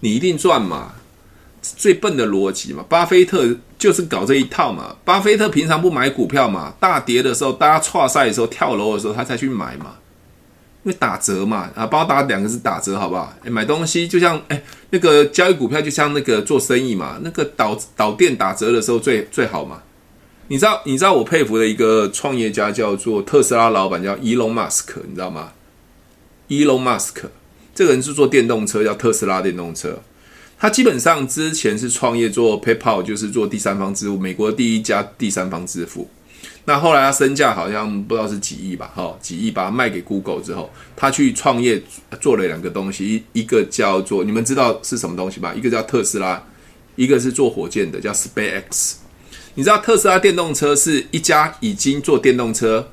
[0.01, 0.93] 你一定赚嘛，
[1.63, 9.95] 最笨的逻辑嘛，巴菲特就是搞这一套嘛，巴菲特平常不买股票嘛，大跌的时候，大家跨赛的时候，跳楼的时候，他才去买嘛，
[10.83, 13.33] 因为打折嘛，啊，帮我打两个字打折好不好？
[13.45, 19.83] 诶，买东西就像诶，那个交易股票就像那个做生意嘛，那个导导电打折的时候最最好嘛。
[20.51, 25.53] 你知道，你知道我佩服的一个创业家叫做特斯拉老板，叫伊隆马斯克，你知道吗？
[26.49, 27.31] 伊隆马斯克
[27.73, 30.03] 这个人是做电动车，叫特斯拉电动车。
[30.59, 36.11] 他基本上之前是创业做 PayPal，就是做第三方支付，美国第一家第三方支付。
[36.65, 41.81] 那后来他身价好像不知道是几亿吧，哈，几亿把它卖给 Google 之后，他去创业
[42.21, 45.55] 做了两个东西，一个叫做你们知道是什么东西吧？
[45.55, 46.43] 一个叫特斯拉，
[46.97, 48.95] 一个是做火箭的，叫 SpaceX。
[49.55, 52.89] 你知道特斯拉电动车是一家已经做电动车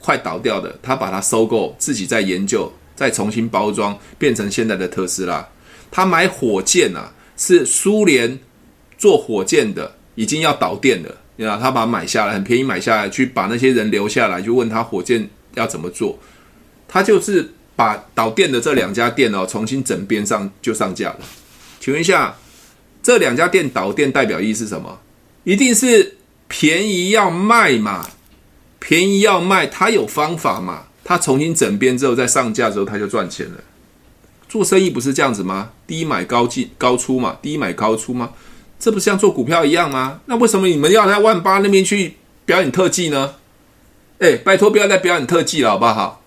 [0.00, 5.46] 快倒掉的，他把它收购，自己再研究，再重新包装，变成现在的特斯拉。
[5.90, 8.38] 他买火箭啊，是苏联
[8.98, 16.18] 做火箭的，已经要导电了，你知道，他把它买下来，很便宜买下来，去把那些人留下来，就问他火箭要怎么做。
[16.88, 21.20] 他就是把导电的这两家店哦，重新整编上就上架了。
[21.78, 22.36] 请问一下，
[23.02, 24.98] 这两家店导电代表意是什么？
[25.44, 26.16] 一定是
[26.48, 28.06] 便宜要卖嘛？
[28.78, 30.84] 便宜要卖，他有方法嘛？
[31.04, 33.58] 他重新整编之后再上架之后，他就赚钱了。
[34.48, 35.70] 做生意不是这样子吗？
[35.86, 38.32] 低买高进高出嘛，低买高出吗？
[38.78, 40.20] 这不像做股票一样吗？
[40.26, 43.34] 那为什么你们要在万八那边去表演特技呢？
[44.18, 46.22] 哎，拜托不要再表演特技了，好不好？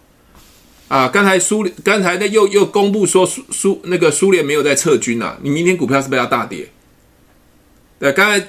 [0.87, 6.69] 啊，刚才苏刚才那又又公布说苏苏那个苏联没有在撤军了，你明天股票是不是要大跌？
[7.99, 8.47] 对，刚才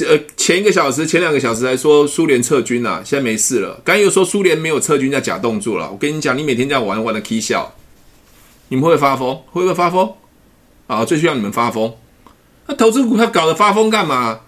[0.00, 3.80] 呃前一个小时前两个小时还说苏联撤军了，现在没事了。
[3.84, 5.90] 刚又说苏联没有撤军，叫假动作了。
[5.90, 7.74] 我跟你讲，你每天这样玩玩的 K 笑，
[8.68, 9.34] 你们会会发疯？
[9.50, 10.14] 会不会发疯？
[10.86, 11.92] 啊，最需要你们发疯。
[12.66, 14.40] 那投资股票搞得发疯干嘛？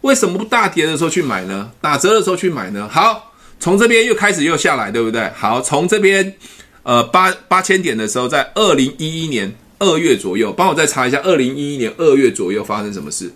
[0.00, 1.70] 为什么不大跌的时候去买呢？
[1.80, 2.88] 打折的时候去买呢？
[2.90, 5.28] 好，从这边又开始又下来，对不对？
[5.36, 6.34] 好，从这边
[6.82, 13.32] 呃八八千点的时候，在二零一一年二月左右，帮我再查一下，二零一一年二月左右发生什么事？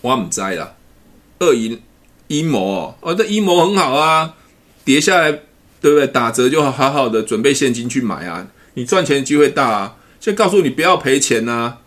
[0.00, 0.74] 我唔知啦，
[1.38, 1.80] 二阴
[2.28, 4.34] 阴谋哦，哦，这阴谋很好啊，
[4.84, 5.30] 跌下来
[5.80, 6.06] 对不对？
[6.06, 9.96] 打折就好好的准备现金去买啊，你赚钱的机会大啊！
[10.20, 11.78] 先告诉你不要赔钱呐。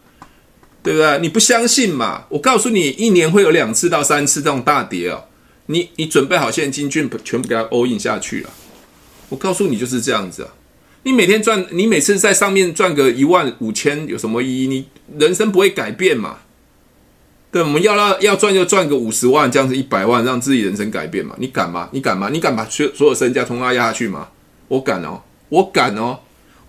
[0.84, 1.20] 对不对？
[1.20, 2.24] 你不相信嘛？
[2.30, 5.26] 我告诉你，一年会有两次到三次这种大跌哦。
[5.68, 8.50] 你你准备好现金，全部全部给它 all in 下去了。
[9.30, 10.50] 我告诉你就是这样子啊。
[11.04, 14.68] 你每天赚，你每次在上面赚个一万五千有什么意义？
[14.68, 14.88] 你
[15.20, 16.40] 人生不会改变嘛？
[17.52, 21.36] 对，我们要要要赚就赚个五十万，这样子一百万，让自己人生改变嘛？
[21.38, 21.90] 你敢吗？
[21.92, 22.30] 你敢吗？
[22.32, 24.30] 你敢把所所有身家通通压下去吗？
[24.70, 26.20] 我敢哦，我敢哦。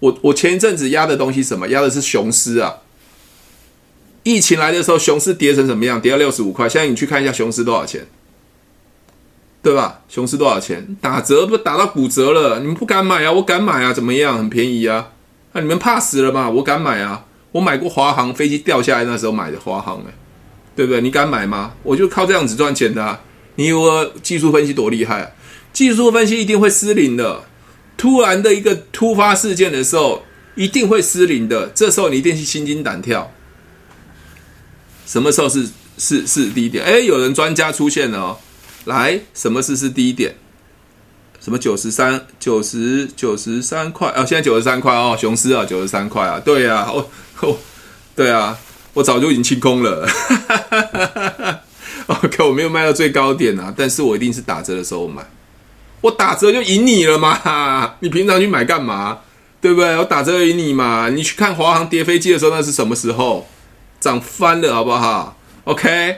[0.01, 1.69] 我我前一阵子压的东西什么？
[1.69, 2.75] 压的是雄狮啊。
[4.25, 6.01] 疫情来的时候，雄狮跌成什么样？
[6.01, 6.69] 跌到六十五块。
[6.69, 8.05] 现在你去看一下雄狮多少钱，
[9.63, 10.01] 对吧？
[10.09, 10.97] 雄狮多少钱？
[11.01, 12.59] 打折不打到骨折了？
[12.59, 13.31] 你们不敢买啊？
[13.31, 13.93] 我敢买啊？
[13.93, 14.37] 怎么样？
[14.37, 15.11] 很便宜啊！
[15.53, 16.51] 那、你们怕死了吧？
[16.51, 17.27] 我敢买啊！
[17.53, 20.13] 我买过华航飞机掉下来那时候买的华航，哎，
[20.75, 21.01] 对不对？
[21.01, 21.75] 你敢买吗？
[21.83, 23.21] 我就靠这样子赚钱的、啊。
[23.57, 25.35] 你以为技术分析多厉害？
[25.73, 27.45] 技术分析一定会失灵的。
[27.97, 30.23] 突然的一个突发事件的时候，
[30.55, 31.69] 一定会失灵的。
[31.75, 33.31] 这时候你一定是心惊胆跳。
[35.07, 36.85] 什么时候是是是低点？
[36.85, 38.39] 哎，有人专家出现了哦！
[38.87, 40.35] 来，什么是是低点？
[41.41, 44.09] 什么九十三、九十九十三块？
[44.17, 47.07] 哦，现在九十三块哦，雄狮啊，九十三块啊，对呀、啊，哦
[47.41, 47.57] 哦，
[48.17, 48.59] 对啊，
[48.95, 50.09] 我早就已经清空了。
[52.07, 55.23] OK，我没有卖到最高点啊，但是我一定是打折的时候买。
[56.01, 57.95] 我打折就赢你了嘛？
[58.01, 59.19] 你平常去买干嘛？
[59.61, 59.97] 对不对？
[59.97, 61.09] 我打折赢你嘛？
[61.09, 63.47] 你去看华航跌飞机的时候，那是什么时候？
[64.01, 66.17] 涨翻了，好不好？OK，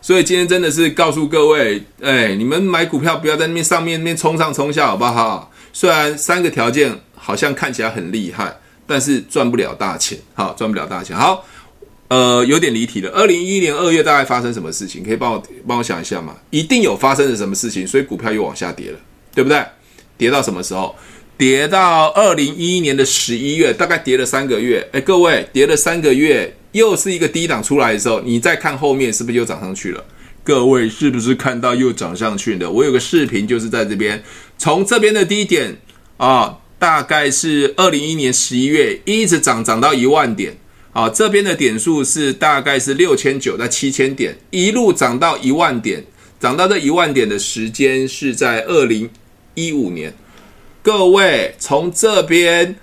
[0.00, 5.52] 所以今天真的是告诉各位，哎，你们买股票不要在那边上面那边冲上冲下，好不好？
[5.74, 11.14] 虽然三个条件好像看起来很厉害，但是赚不了大钱，好，赚不了大钱。
[11.14, 11.44] 好，
[12.08, 13.10] 呃，有点离题了。
[13.10, 15.04] 二零一一年二月大概发生什么事情？
[15.04, 16.34] 可以帮我帮我想一下吗？
[16.50, 18.98] 一定有发生了什么事情，所以股票又往下跌了，
[19.34, 19.62] 对不对？
[20.16, 20.94] 跌到什么时候？
[21.36, 24.84] 跌到二零一一年的十一月，大概跌了三个月。
[24.92, 30.04] 哎，各位，跌了三个月，又是一个低档出来的时候，你再看后面是不是又涨上去了？
[30.42, 32.68] 各位是不是看到又涨上去了？
[32.70, 34.20] 我有个视频就是在这边，
[34.56, 35.76] 从这边的低点
[36.16, 40.56] 啊，大概是二零一一年十一月，一直涨涨到一万点
[40.98, 46.02] 啊，这边的点数是大概是六千九到七千点，一路涨到一万点，
[46.40, 49.08] 涨到这一万点的时间是在二零
[49.54, 50.12] 一五年。
[50.82, 52.74] 各位，从这边，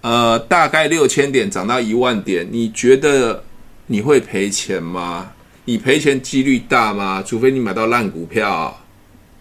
[0.00, 3.42] 呃，大概六千点涨到一万点，你觉得
[3.88, 5.32] 你会赔钱吗？
[5.64, 7.20] 你赔钱几率大吗？
[7.26, 8.80] 除非你买到烂股票，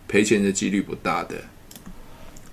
[0.07, 1.35] 赔钱的几率不大的。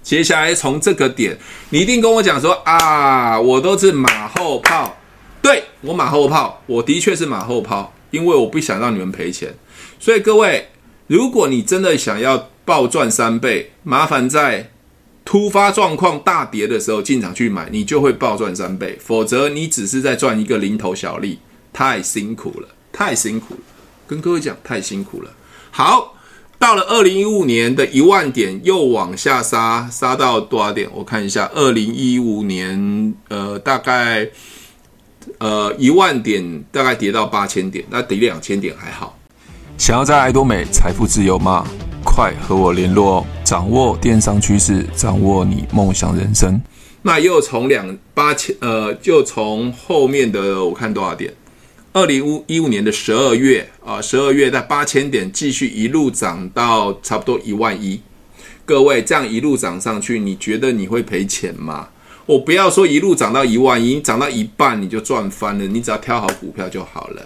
[0.03, 1.39] 接下来从这个点，
[1.71, 4.99] 你一定跟我讲说啊，我都是马后炮。
[5.43, 9.55] 对，我马后炮，我的确是马后炮，因为我不想让你们赔钱。
[10.01, 10.69] 所以各位，
[11.09, 14.71] 如果你真的想要暴赚三倍，麻烦在。
[15.25, 21.39] 突发状况大跌的时候进场去买，你就会暴赚三倍；否则你只是在赚一个零头小利，
[21.73, 23.61] 太辛苦了，太辛苦了。
[24.09, 25.31] 跟各位讲，太辛苦了。
[25.71, 26.17] 好，
[26.59, 30.91] 到了二零一五年的一万点又往下杀，杀到多少点？
[30.93, 34.29] 我看一下，二零一五年呃大概
[35.39, 39.19] 呃一万点，大概跌到八千点，那跌两千点还好。
[39.79, 41.67] 想要在爱多美财富自由吗？
[42.05, 43.27] 快和我联络哦！
[43.43, 46.61] 掌握电商趋势，掌握你梦想人生。
[47.01, 51.33] 那又从两八千，呃，就从后面的我看多少点？
[51.93, 58.01] 二零一五年的十二月啊，十二月在八千点继续一路涨到差不多一万一。
[58.65, 61.89] 各位这样一路涨上去，你觉得你会赔钱吗？
[62.27, 65.67] 我不要说一路涨到一万已经，涨到一半你就赚翻了。
[65.67, 67.23] 你只要挑好股票就好了。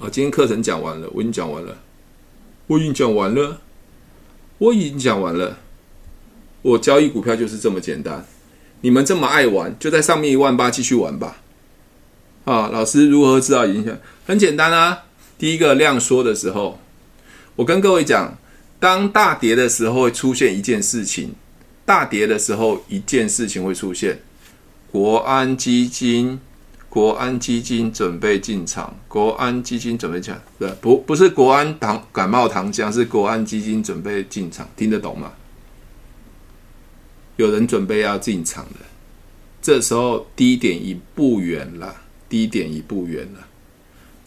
[0.00, 1.76] 啊，今天课程讲完了，我已经讲完了，
[2.66, 3.60] 我已经讲完了，
[4.58, 5.58] 我已经讲完了。
[6.62, 8.24] 我交易股票就是这么简单。
[8.80, 11.38] 你们这么爱玩，就在上面一万八继续玩吧。
[12.44, 13.96] 啊，老师如何知道影响？
[14.26, 15.04] 很简单啊。
[15.36, 16.80] 第一个量缩的时候，
[17.56, 18.38] 我跟各位讲，
[18.80, 21.34] 当大跌的时候会出现一件事情。
[21.88, 24.18] 大跌的时候，一件事情会出现。
[24.92, 26.38] 国安基金，
[26.90, 28.94] 国安基金准备进场。
[29.08, 34.68] 国安基金准备进场，对，不，不是国安糖感冒糖浆，是国安基金准备进场。
[34.76, 35.32] 听得懂吗？
[37.36, 38.80] 有人准备要进场了，
[39.62, 42.02] 这时候低点已不远了。
[42.28, 43.47] 低点已不远了。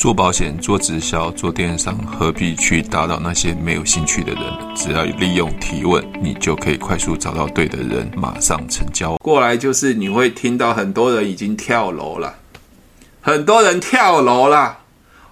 [0.02, 4.44] 做保险、做直销、做电商，何必去打扰那些没有兴趣的人？
[4.76, 9.16] 只要利用提问，你就可以快速找到对的人，马上成交。
[9.18, 12.34] 过来就是你会听到很多人已经跳楼了，
[13.22, 14.80] 很多人跳楼了。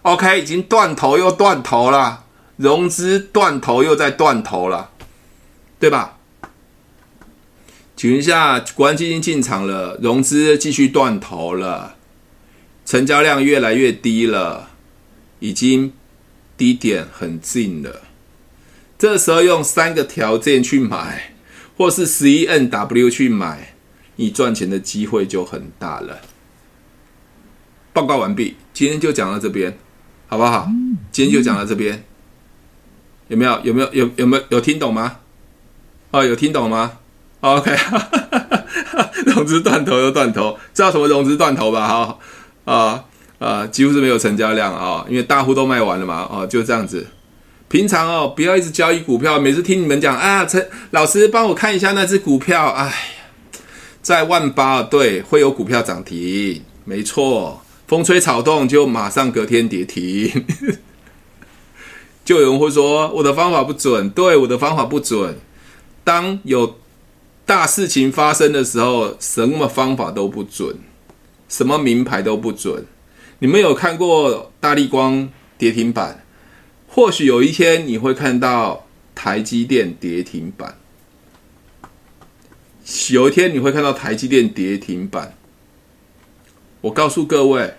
[0.03, 4.91] OK，已经断头又断头了，融资断头又在断头了，
[5.79, 6.17] 对吧？
[7.95, 11.95] 请问一下，国安基金进场了，融资继续断头了。
[12.89, 14.71] 成交量越来越低了，
[15.37, 15.93] 已经
[16.57, 18.01] 低点很近了。
[18.97, 21.35] 这时候用三个条件去买，
[21.77, 23.75] 或是十一 NW 去买，
[24.15, 26.21] 你赚钱的机会就很大了。
[27.93, 29.77] 报告完毕，今天就讲到这边，
[30.25, 30.67] 好不好？
[31.11, 32.03] 今天就讲到这边，
[33.27, 33.61] 有没有？
[33.63, 33.93] 有没有？
[33.93, 34.43] 有有没有？
[34.49, 35.17] 有听懂吗？
[36.09, 36.93] 哦，有听懂吗
[37.41, 37.71] ？OK，
[39.29, 41.87] 融资断头又断头，知道什么融资断头吧？
[41.87, 42.19] 好。
[42.69, 43.03] 啊
[43.39, 47.07] 啊，几乎是没有成交量啊，因为大户都卖完了嘛，哦，就这样子。
[47.67, 52.93] 平常哦，不要一直交易股票，每次听你们讲啊，陈老师帮我看一下那只股票，哎，
[54.01, 60.45] 在万八，对，会有股票涨停，没错，风吹草动就马上隔天跌停。
[62.25, 65.35] 就有人会说我的方法不准，对，我的方法不准。
[66.03, 66.75] 当有
[67.45, 70.75] 大事情发生的时候，什么方法都不准。
[71.49, 72.85] 什么名牌都不准，
[73.39, 76.23] 你们有看过大力光跌停板？
[76.87, 80.77] 或许有一天你会看到台积电跌停板，
[83.11, 85.35] 有一天你会看到台积电跌停板。
[86.81, 87.73] 我告诉各位，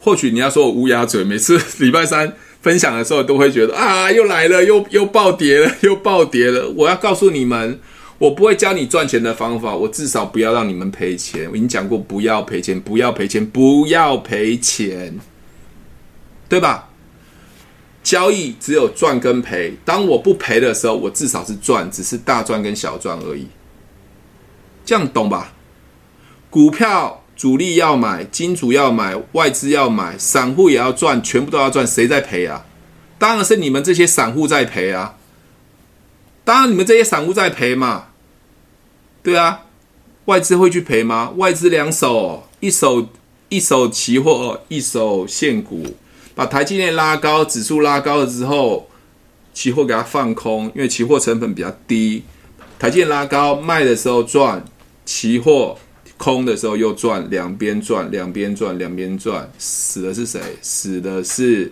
[0.00, 6.68] 或许你要说我乌鸦嘴，每次礼拜三分享的时候都会觉得啊，又来了，又又暴跌了，又暴跌了。
[6.70, 7.80] 我要告诉你们。
[8.20, 11.48] 我不会教你赚钱的方法，我至少不要让你们赔钱。
[11.50, 15.18] 我已经讲过，不要赔钱，不要赔钱，不要赔钱，
[16.46, 16.90] 对吧？
[18.02, 19.74] 交易只有赚跟赔。
[19.86, 23.46] 当我不赔的时候，我至少是赚，只是大赚跟小赚而已。
[24.84, 25.54] 这样懂吧？
[26.50, 32.66] 股票主力要买，金主要买，外资要买，散户也要赚，全部都要赚，谁在赔啊？
[33.18, 35.16] 当然是你们这些散户在赔啊！
[36.44, 38.08] 当然你们这些散户在赔嘛。
[39.22, 39.66] 对啊，
[40.24, 41.30] 外资会去赔吗？
[41.36, 43.08] 外资两手，一手
[43.50, 45.84] 一手期货，一手现股，
[46.34, 48.88] 把台积电拉高，指数拉高了之后，
[49.52, 52.22] 期货给它放空，因为期货成本比较低。
[52.78, 54.64] 台积电拉高卖的时候赚，
[55.04, 55.76] 期货
[56.16, 60.40] 空的时候又赚，两边赚，两边赚，两边赚，死的是谁？
[60.62, 61.70] 死的是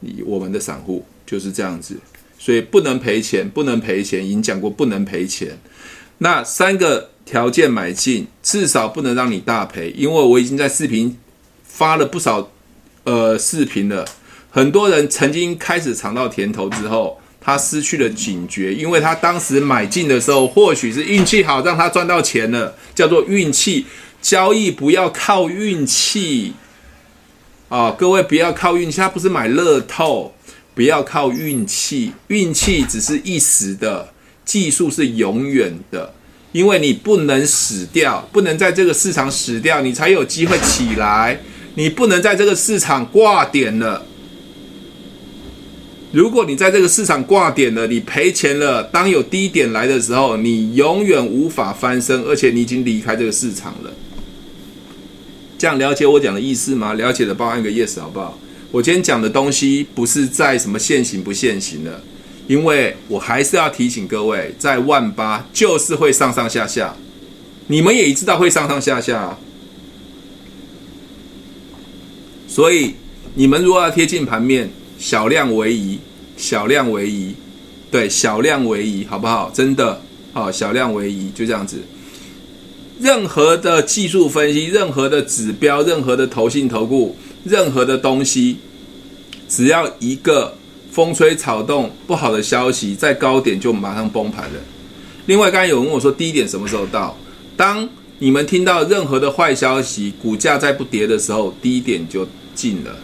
[0.00, 1.96] 你我们的散户，就是这样子。
[2.38, 5.58] 所以不能赔钱，不能赔钱，已经讲过不能赔钱。
[6.18, 11.16] 那三个条件买进，至少不能让你大赔，因为我已经在视频
[11.64, 12.50] 发了不少
[13.04, 14.04] 呃视频了。
[14.50, 23.86] 很多人曾经开始尝到甜头之后，他失去了警觉，因为他当时买进的时候，或许是运气好让他赚到钱了，叫做运气。
[24.20, 26.52] 交易不要靠运气
[27.68, 30.34] 啊，各位不要靠运气，他不是买乐透，
[30.74, 34.12] 不要靠运气，运气只是一时的。
[34.48, 36.14] 技术是永远的，
[36.52, 41.38] 因为你不能死掉，不能在这个市场死掉，你才有机会起来。
[41.74, 44.06] 你不能在这个市场挂点了。
[46.12, 48.82] 如果你在这个市场挂点了，你赔钱了。
[48.84, 53.92] 当有低点来的时候，你永远无法翻身，而且你已经离开这个市场了。
[55.58, 56.94] 这样了解我讲的意思吗？
[56.94, 58.38] 了解的帮我按个 yes 好不好？
[58.70, 62.02] 我今天讲的东西不是在什么现行不现行的。
[62.48, 66.96] 因为我还是要提醒各位，在万八就是会上上下下，
[67.68, 69.38] 你们也知道会上上下下。
[72.48, 72.94] 所以
[73.34, 74.68] 你们如果要贴近盘面，
[74.98, 76.00] 小量为宜，
[76.36, 77.34] 小量为宜，
[77.90, 79.50] 对，小量为宜，好不好？
[79.54, 80.00] 真的，
[80.32, 81.76] 好，小量为宜，就这样子。
[82.98, 88.56] 任何的技术分析，任何的指标，任何的投信投顾，任何的东西，
[89.48, 90.57] 只要一个
[90.90, 94.60] 风吹草动，不好的消息，在高点就马上崩盘了。
[95.26, 97.16] 另外，刚才有人问我说，低点什么时候到？
[97.56, 102.96] 当你们听到任何的坏消息，股价在不跌的时候，低点就进了。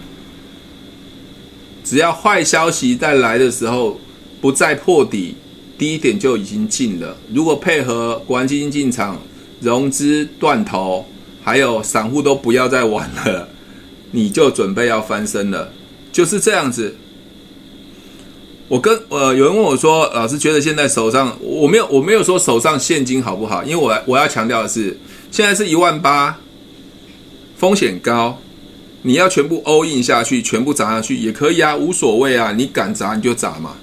[1.85, 4.01] 只要坏消息再来的时候，
[4.41, 5.35] 不再破底，
[5.77, 7.17] 低点就已经进了。
[7.33, 9.21] 如果配合国安基金进场。
[9.61, 11.07] 融资断头，
[11.43, 13.49] 还有散户都不要再玩了，
[14.11, 15.73] 你就准备要翻身了，
[16.13, 16.95] 就是这样子。
[18.69, 23.63] 我跟呃有人问我说，老师觉得现在手上我没有我没有说手上现金好不好？
[23.63, 24.99] 因为我我要强调的是，
[25.31, 26.39] 现在是一万八，
[27.59, 28.39] 风险高，
[29.03, 33.77] 你要全部 all in 下去，全部砸下去也可以啊，无所谓啊，你敢砸你就砸嘛。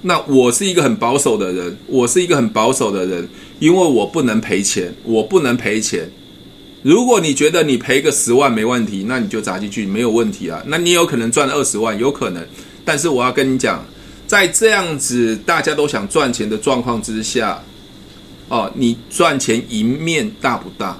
[0.00, 3.28] 那我是一个很保守的人，我是一个很保守的人，
[3.58, 6.10] 因为我不能赔钱，我不能赔钱。
[6.82, 10.62] 如果你觉得你赔个十万没问题，那你就砸进去没有问题啊。
[10.66, 12.42] 那你有可能赚二十万，有可能。
[12.84, 13.84] 但是我要跟你讲，
[14.28, 17.60] 在这样子大家都想赚钱的状况之下，
[18.48, 20.96] 哦，你赚钱赢面大不大？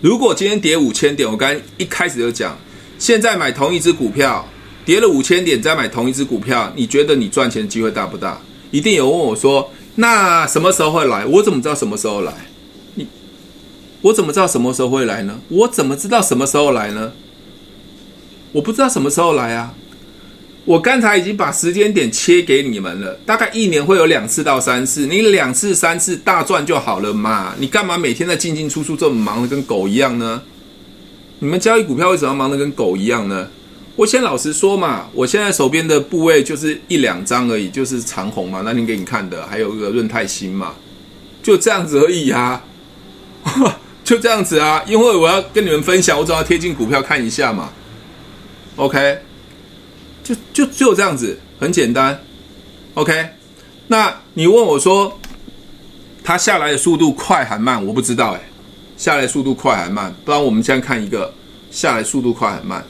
[0.00, 2.56] 如果今天跌五千点，我刚一开始就讲，
[2.98, 4.46] 现在买同一只股票。
[4.84, 8.36] 跌了五千点再买同一只股票，你觉得你赚钱机会大不大？
[8.72, 11.24] 一定有问我说，那什么时候会来？
[11.24, 12.34] 我怎么知道什么时候来？
[12.96, 13.06] 你，
[14.00, 15.38] 我怎么知道什么时候会来呢？
[15.48, 17.12] 我怎么知道什么时候来呢？
[18.50, 19.72] 我不知道什么时候来啊！
[20.64, 27.54] 我刚才已经把时间点切给你们了，大概一年会有两次到三次，你两次三次大赚就好了嘛！
[27.58, 30.42] 你干嘛每天在进进出出这么忙的跟狗一样呢？
[31.40, 33.48] 你们交易股票为什么要忙得跟狗一样呢？
[33.96, 40.74] 我先老实说嘛，我现在手边的部位就是一两张而已，就是长虹嘛，那天给你看的，还有一个润泰新嘛，
[41.42, 42.64] 就这样子而已啊，
[44.04, 47.70] 就这样子啊，因为我要跟你们分享，我总要贴近股票看一下嘛
[48.76, 49.18] ，OK，
[50.22, 52.20] 就就就这样子，很简单
[52.94, 53.28] ，OK，
[53.88, 55.18] 那你问我说，
[56.22, 57.84] 它下来的速度快还慢？
[57.84, 58.40] 我不知道哎、
[58.96, 60.14] 下来速度快还慢？
[60.24, 61.34] 不然我们先看一个
[61.70, 62.84] 下来速度快还慢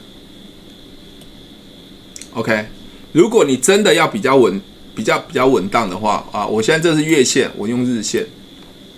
[2.33, 2.65] ？OK，
[3.11, 4.61] 如果你真的要比较稳、
[4.95, 8.25] 比较比较稳当的话啊，我现在这是月线，我用日线，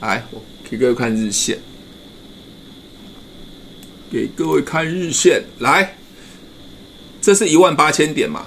[0.02, 1.58] 来，我给各位看日线，
[4.12, 5.96] 给各位看日线，来，
[7.26, 8.45] 这是一万八千点嘛，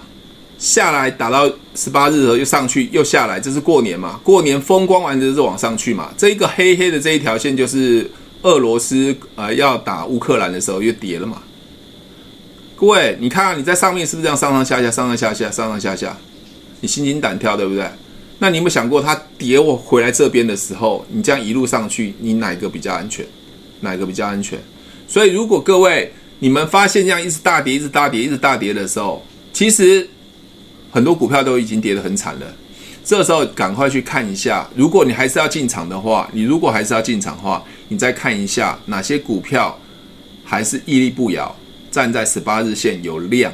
[0.57, 8.09] 下来打到十八日的时候又上去又下来，这是过年嘛，过年风光完就是往上去嘛，这一个黑黑的这一条线就是
[8.43, 11.43] 俄罗斯呃要打乌克兰的时候又跌了嘛。
[12.77, 16.17] 各位，你看啊，你在上面是不是这样上上下下、上上下下、上上下下？
[16.81, 17.85] 你心惊胆跳，对不对？
[18.39, 23.27] 那你有没有想过，它跌我回来这边的时候，你这样一路上去，你哪个比较安全？
[23.81, 24.57] 哪个比较安全？
[25.09, 30.09] 所以，如果各位你们发现这样一直大跌、一直大跌、一直大跌的时候，其实
[30.91, 32.47] 很多股票都已经跌得很惨了。
[33.05, 39.79] 这时候赶快去看一下，如果你还是要进场的话，你如果还是要进场的话，你再看一下哪些股票
[40.45, 41.55] 还是屹立不摇。
[41.91, 43.51] 站在十八日线有量，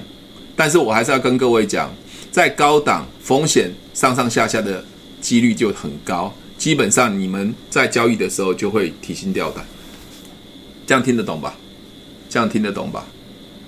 [0.56, 1.88] 但是我还是要跟各位讲，
[2.32, 4.84] 在高档风险上上下下的
[5.20, 9.64] 几率就很高，基本上你们在交易的时候就会提心吊胆，
[10.84, 11.54] 这样听得懂吧？
[12.34, 13.06] 这样听得懂吧？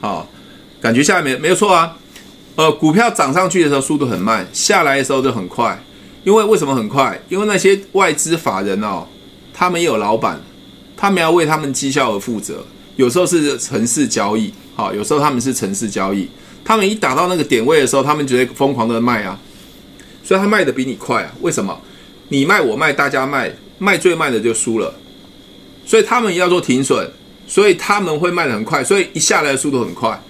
[0.00, 0.28] 好，
[0.80, 1.96] 感觉下面没有错啊？
[2.56, 5.80] 呃，股票涨上去的时候速度很慢，下来的时候就很快，
[6.24, 7.16] 因为为什么很快？
[7.28, 9.06] 因为那些外资法人哦，
[9.54, 10.42] 他们也有老板，
[10.96, 12.66] 他们要为他们绩效而负责。
[12.96, 16.28] 有时候是程式交易，好，有时候他们是程式交易，
[16.64, 19.38] 他们一打到那个点位的时候，他们就会疯狂的卖啊，
[20.24, 21.32] 所以他卖的比你快啊。
[21.40, 21.80] 为什么？
[22.30, 24.92] 你卖我卖大家卖，卖最慢的就输了，
[25.84, 27.08] 所以他们要做停损，
[27.46, 30.20] 所以他们会卖的很快，所以一下来的速度很快。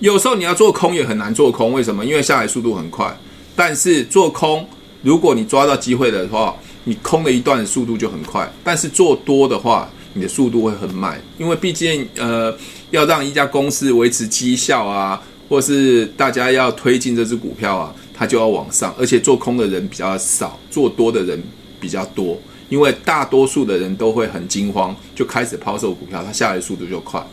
[0.00, 2.04] 有时候你要做空也很难做空，为什么？
[2.04, 3.16] 因为下来速度很快，
[3.56, 4.66] 但是做空，
[5.02, 9.90] 如果你抓到机会的话，你空了一段速度就很快，但是做多的话。
[10.16, 12.56] 你的速度会很慢，因为毕竟呃，
[12.92, 21.42] 要让一家公司维持绩效啊，或是大家要推进这只股票啊，它就要往上，而且做空的人比较少，做多的人
[21.80, 27.24] 比较多，因为大多数的人都会很惊慌，就开始抛售股票，它下来速度就快。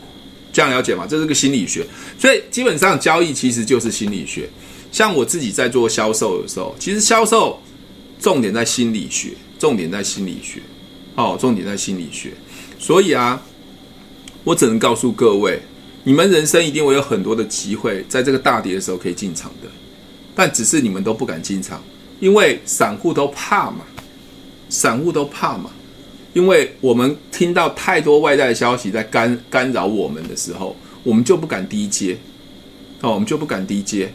[0.52, 1.06] 这样了解吗？
[1.08, 1.86] 这是个心理学，
[2.18, 4.48] 所以基本上交易其实就是心理学。
[4.90, 7.58] 像我自己在做销售的时候，其实销售
[8.20, 10.60] 重点在心理学，重点在心理学，
[11.14, 12.32] 哦，重点在心理学。
[12.78, 13.42] 所以啊，
[14.44, 15.62] 我只能告诉各位，
[16.04, 19.68] 你们人生一定会有很多的机会，在这个大跌的时候可以进场的，
[20.34, 21.82] 但只是你们都不敢进场，
[22.20, 23.80] 因为散户都怕嘛，
[24.72, 25.68] 散户都怕嘛，
[26.32, 32.16] 因为我们听到太多外在的消息在干干扰我们的时候，我们就不敢低接，
[33.02, 34.10] 哦，我们就不敢低接，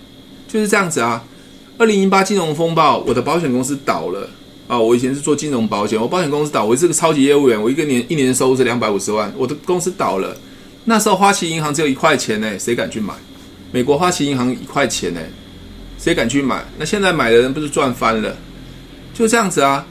[0.48, 1.24] 就是这样子啊。
[1.78, 4.28] 二零零八金融风暴，我的保险公司倒了
[4.68, 4.80] 啊！
[4.80, 10.36] 我以前是做金融保险，我保险公司倒，我是个超级业务员，我一个年一年的收入是两百五十万，我的公司倒了。
[10.86, 13.14] 那时候花旗银行只有一块钱呢，谁敢去买？
[13.72, 15.22] 美国花旗银行一块钱呢，
[16.00, 16.66] 谁敢去买？
[16.80, 18.36] 那现在买的人不是赚翻了？
[19.14, 19.86] 就这样子啊！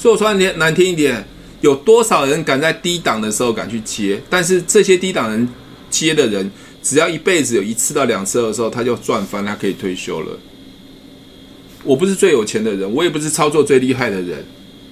[0.00, 1.22] 所以我说难听难听一点，
[1.60, 4.18] 有多少人敢在低档的时候敢去接？
[4.30, 5.46] 但是这些低档人
[5.90, 6.50] 接的人，
[6.82, 10.38] 只要一辈子有一次到两次的时候，他就赚翻，他可以退休了。
[11.84, 14.42] 我不是最有钱的人，我也不是操作最厉害的人，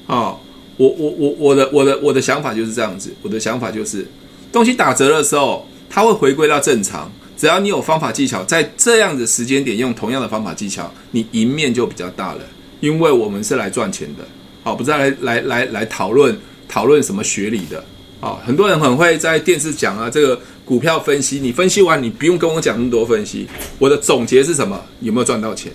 [0.07, 0.37] 啊，
[0.77, 4.07] 我我我我的我的我的想法就是这样子，我的想法就是。
[4.53, 7.11] 东西打折的时候，它会回归到正常。
[7.35, 12.41] 只要你有方法技巧，在这样的时间点用同样的方法技巧，你赢面就比较大了。
[12.81, 14.27] 因为我们是来赚钱的，
[14.69, 16.39] 好，不再来来来来讨论
[16.69, 17.83] 讨论什么学理的。
[18.21, 23.49] 好，很多人很会在电视讲啊，这个股票分析，你分析完，你不用跟我讲那么多分析。
[23.79, 24.79] 我的总结是什么？
[25.01, 25.73] 有没有赚到钱？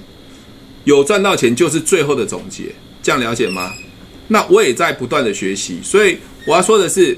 [0.83, 2.65] 有赚到钱就是最后的总结，
[3.01, 3.73] 这样了解吗？
[4.27, 7.17] 那我也在不断的学习，所以我要说的是。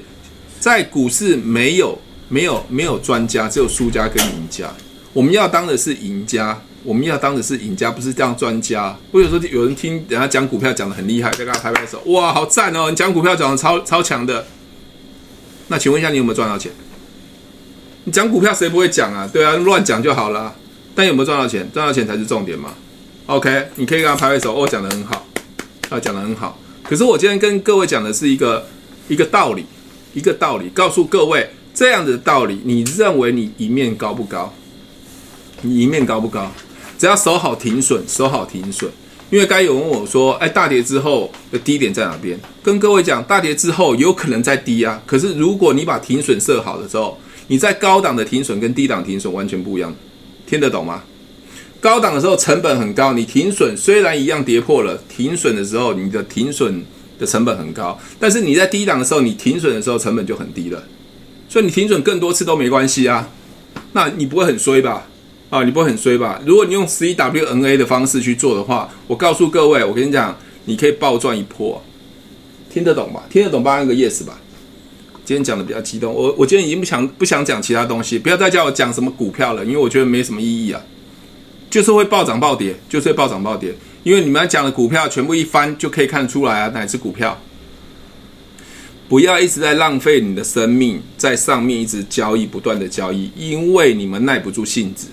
[0.58, 1.96] 在股市没有
[2.30, 4.72] 没有没有专家，只有输家跟赢家。
[5.12, 8.96] 我们要当的是赢家，我们要当的是赢家，不是这样专家。
[9.10, 12.88] 我有时候有人听人家讲股票讲得很厉害，在跟他拍拍手，哇，好赞哦！
[12.88, 14.46] 你讲股票讲得超超强的。
[15.68, 16.70] 那请问一下，你有没有赚到钱？
[18.04, 19.28] 你讲股票谁不会讲啊？
[19.32, 20.54] 对啊，乱讲就好了。
[20.94, 21.68] 但有没有赚到钱？
[21.74, 22.74] 赚到钱才是重点嘛。
[23.26, 25.26] OK，你可以跟他拍拍手，哦，讲得很好，
[25.90, 26.58] 啊，讲得很好。
[26.84, 28.66] 可是我今天跟各位讲的是一个
[29.08, 29.66] 一个道理。
[30.14, 34.50] 一个道理，告诉各位这样的道理，你认为你赢面高不高？
[35.60, 36.50] 你赢面高不高？
[36.98, 38.90] 只要守好停损，守好停损。
[39.30, 45.02] 因为该有问我说：“哎，大跌之后的低点在哪边？”跟各位讲，大跌之后有可能再低啊。
[45.04, 47.18] 可是如果你把停损设好的时候，
[47.48, 49.94] 你在高档的停损跟低档停损完全不一样，
[50.46, 51.02] 听得懂吗？
[51.80, 56.84] 高档的时候成本很高，你停损虽然一样跌破了，停损的时候你的停损。
[57.18, 60.84] 的成本很高，但是你在低档的时候，你停损的时候成本就很低了，
[61.48, 63.26] 所以你停损更多次都没关系啊，
[63.92, 65.06] 那你不会很衰吧？
[65.48, 66.40] 啊，你不会很衰吧？
[66.44, 71.80] 如果你用 CWNA 的方式去做的话，我告诉各位，我跟你讲，你可以暴赚一波，
[72.68, 73.24] 听得懂吧？
[73.30, 74.40] 听得懂，帮按个 yes 吧。
[75.24, 80.80] 今天讲的比较激动，我我今天已经不想不想讲其他东西，不要再叫我讲什么股票了，因为我觉得没什么意义啊，
[81.70, 83.74] 就是会暴涨暴跌，就是会暴涨暴跌。
[84.02, 87.40] 因为你们要讲的股票全部一翻就可以看出来啊，哪只股票？
[89.08, 95.08] 不要一直在浪费你的生命在上面一直交易，不断的交易，因为你们耐不住性子。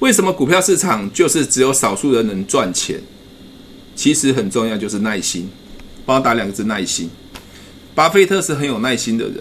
[0.00, 3.00] 为什么股票市场就是只有少数人能赚钱？
[3.94, 5.48] 其实很重要，就是耐心。
[6.04, 7.08] 帮我打两个字：耐心。
[7.94, 9.36] 巴菲特是很有耐心的人，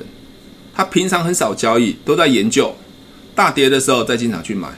[0.74, 2.76] 他平常很少交易，都在研究，
[3.34, 4.70] 大跌的时候再进场去买，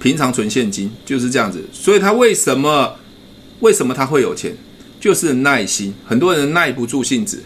[0.00, 1.64] 平常存现金就是这样子。
[1.72, 2.96] 所以他为什么？
[3.60, 4.56] 为什么他会有钱？
[5.00, 5.94] 就是耐心。
[6.04, 7.44] 很多人耐不住性子，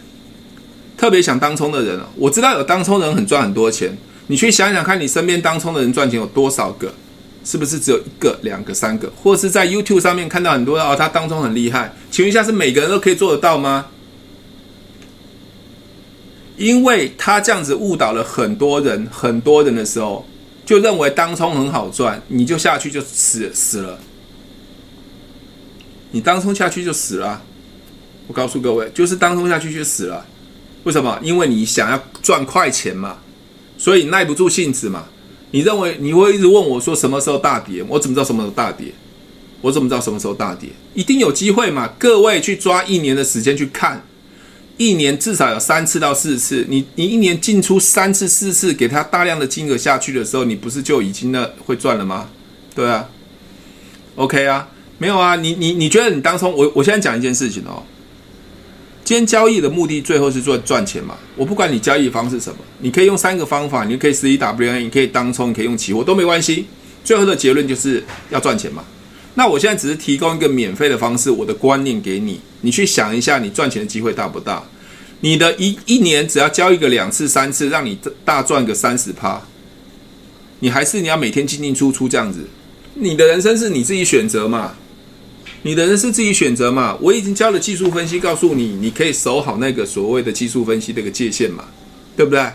[0.97, 3.95] 特别想当冲的人啊，我知道有当冲的人很赚很多钱。
[4.25, 6.91] 你去想想看，你身边当冲的人赚钱有多少个？
[7.47, 9.09] 是不是只有一个、两个、三个？
[9.15, 11.93] 或是在 YouTube 上面看到很多哦，他当中很厉害。
[12.11, 13.85] 请问一下，是每个人都可以做得到吗？
[16.57, 20.27] 因为他这样子误导了很多人，很多人的时候
[20.65, 23.97] 就认为当冲很好赚，你就下去就死死了。
[26.11, 27.41] 你当冲下去就死了，
[28.27, 30.25] 我告诉各位，就是当冲下去就死了。
[30.83, 31.17] 为什么？
[31.23, 33.19] 因为你想要赚快钱嘛，
[33.77, 35.05] 所以耐不住性子嘛。
[35.51, 37.83] 你认为你会一直问我说什么时候大跌？
[37.87, 38.87] 我怎么知道什么时候大跌？
[39.61, 40.69] 我怎么知道什么时候大跌？
[40.93, 41.89] 一定有机会嘛。
[41.97, 44.05] 各位去抓一年的时间去看，
[44.77, 46.65] 一年至少有三次到四次。
[46.69, 52.29] 你你一年进出三次四次，给他大量的金额下去的时候，你不是就已经呢会赚了吗？
[52.75, 53.09] 对啊
[54.15, 54.69] ，OK 啊。
[54.99, 57.83] 没有啊，你你你觉得你当冲我我现在讲一件事情哦，
[59.07, 61.17] 今天交易的目的最后是做赚钱嘛？
[61.37, 66.65] 我不管你交易方式什么，你可以用三个方法，你可以 CWN，你可以当冲，你可以用期货都没关系。
[67.05, 68.83] 最后的结论就是要赚钱嘛。
[69.33, 74.61] 那我现在只是提供一个免费的方式，我的观念给你，你去想一下，你赚钱的机会大不大？
[75.21, 79.41] 你的一一年只要交易个两次三次，让你大赚个三十趴，
[80.59, 82.45] 你还是你要每天进进出出这样子？
[82.93, 84.73] 你的人生是你自己选择嘛？
[85.67, 86.97] 你的人是自己选择嘛？
[87.01, 91.65] 我已经教了技术分析，告诉你，你可以守好那个所谓的技术分析这个界限嘛，
[92.15, 92.49] 对不对？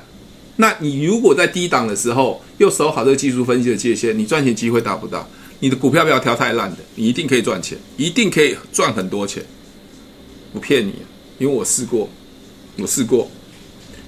[0.56, 5.26] 那你如果在低档的时候又守好这个技术分析的界限，你赚钱机会大不大？
[5.60, 9.44] 你的股票不要挑太烂的，你一定可以赚钱，一定可以赚很多钱。
[10.54, 10.94] 不骗你，
[11.38, 12.08] 因为我试过，
[12.78, 13.30] 我试过，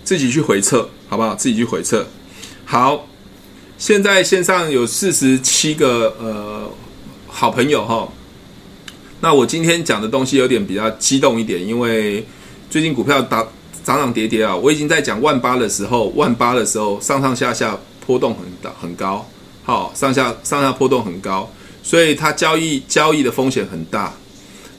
[0.03, 1.35] 自己去回测，好不好？
[1.35, 2.07] 自己去回测。
[2.65, 3.07] 好，
[3.77, 6.71] 现在线上有四十七个呃
[7.27, 8.09] 好朋友哈。
[9.25, 12.23] 那我今天讲的东西有点比较激动一点，因为
[12.69, 13.39] 最近股票打
[13.83, 14.55] 涨涨跌跌啊。
[14.55, 17.75] 我已经在讲万八的时候，万八的时候上上下下
[18.07, 19.27] 波动很大很高，
[19.63, 21.51] 好，上下上下波动很高，
[21.83, 24.13] 所以它交易交易的风险很大。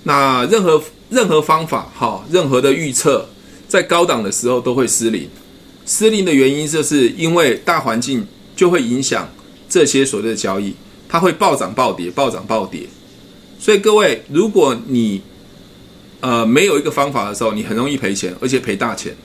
[0.03, 0.79] 那任何
[1.09, 3.27] 任何方法哈，任何的预测，
[3.67, 5.27] 在高档的时候都会失灵。
[5.87, 9.27] 失灵的原因就是因为大环境就会影响
[9.67, 10.75] 这些所谓的交易，
[11.09, 12.87] 它会暴涨暴跌，暴涨暴跌。
[13.59, 15.21] 所以各位，如果你
[16.19, 19.15] 呃没有一个方法的时候，你很容易赔钱，而且赔大钱。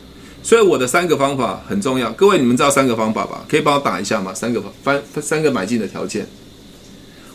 [0.42, 2.10] 所以我的三个方法很重要。
[2.12, 3.44] 各位，你们知道三个方法吧？
[3.46, 4.32] 可以帮我打一下吗？
[4.32, 6.26] 三个方翻三个买进的条件。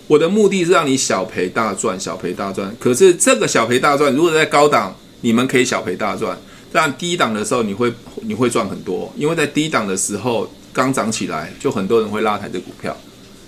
[0.08, 2.76] 我的目的是让你小赔大赚，小赔大赚。
[2.80, 6.36] 可是这个小赔大赚，如果在高档，你们可以小赔大赚；
[6.72, 12.96] 但低档的时候，你会你会赚很多，因为在低档的时候刚涨起来，就很多人会拉抬这股票。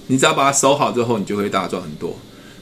[0.05, 2.15] 你只要把它守好之后，你就会大赚很多。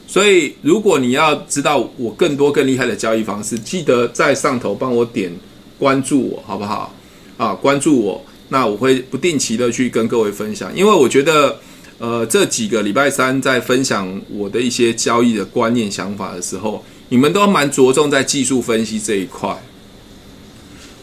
[0.08, 5.30] 所以，如果你要知道我更多更厉害的交易方式，记得在上头帮我点
[5.78, 6.94] 关注我，好不好？
[7.36, 10.74] 啊，关注我，那我会不定期的去跟各位分享。
[10.76, 11.58] 因为我觉得，
[11.98, 19.60] 呃，这几个礼拜三在分享我的一些交易的观念想法的时候，你们都蛮着重在技术分析这一块。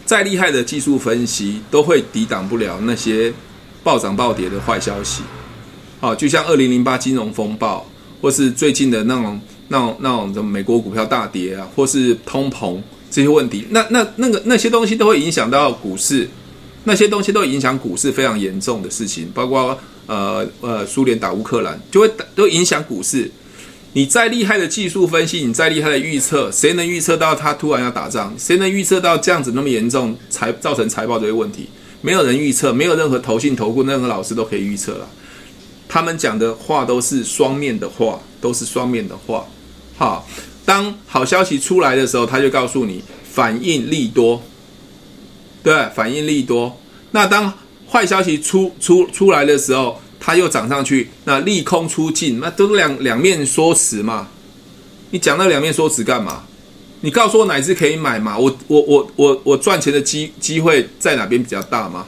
[0.06, 3.34] 再厉害的技术分析，都会抵挡不了那些
[3.84, 5.24] 暴涨暴跌的坏消息。
[6.00, 7.86] 啊，就像二零零八金融风暴。
[8.24, 12.80] 或是最近的那种、那种、那种的美国股票大跌啊，或是通膨
[13.12, 16.30] 这些问题，那、那、那个那些东西都会影响到股市，
[16.86, 23.30] 那些东西都影响股市非常严重的事情，包括呃呃，苏联打乌克兰就会都影响股市。
[23.96, 28.34] 你再厉害的技术分析，你再厉害的预测，谁能预测到它突然要打仗？
[28.40, 31.68] 谁能预测到这样子那么严重，财造成财报这些问题？
[32.02, 35.08] 没有人预测，没有任何投信投顾任何老师都可以预测了。
[35.94, 39.46] 他们讲的话都是双面的话，都是双面的话。
[39.96, 40.28] 好，
[40.66, 44.42] 当好消息出来的时候，他就告诉你反应利多，
[45.62, 46.76] 对，反应利多。
[47.12, 47.54] 那当
[47.88, 54.30] 坏消息出出出来的时候，它又涨上去，那利空出尽，那都是两两面说辞嘛。
[55.12, 56.44] 你讲那两面说辞干嘛？
[57.02, 58.36] 你告诉我哪只可以买嘛？
[58.36, 62.08] 我我我我我赚钱的机机会在哪边比较大吗？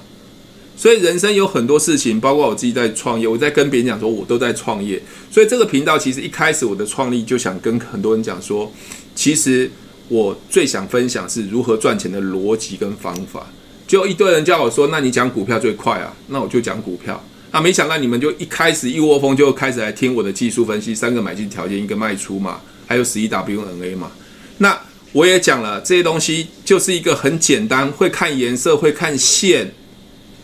[0.78, 5.02] 所以人生有很多事情，包括我自己在创业，我在跟别人讲说，我都在创业。
[5.32, 8.72] 所以这个频道其实一开始我的创立就想跟很多人讲说，
[9.16, 9.72] 其实
[10.10, 13.48] 我最想分享是如何赚钱的逻辑跟方法。
[13.88, 17.24] 就一堆人叫我说，那你讲股票最快啊，那我就讲股票。
[17.52, 24.12] 那没想到你们就一开始一窝蜂就开始来听我的技术分析，三个买进条件，一个卖出嘛，还有十一 WNA 嘛。
[24.58, 24.78] 那
[25.14, 29.72] 我也讲了这些东西，就是一个很简单，会看颜色，会看线。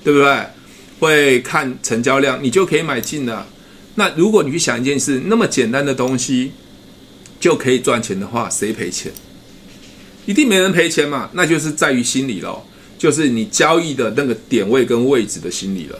[0.03, 0.45] 对不对？
[0.99, 3.47] 会看成交量，你就可以买进了。
[3.95, 6.51] 那如果你去想一件事，那么简单的东西
[7.39, 9.11] 就可以赚钱的话，谁赔钱？
[10.27, 11.27] 一定没人赔钱嘛。
[11.33, 12.63] 那就是在于心理咯，
[12.99, 15.99] 就是你交易的那个点位跟位置的心理了。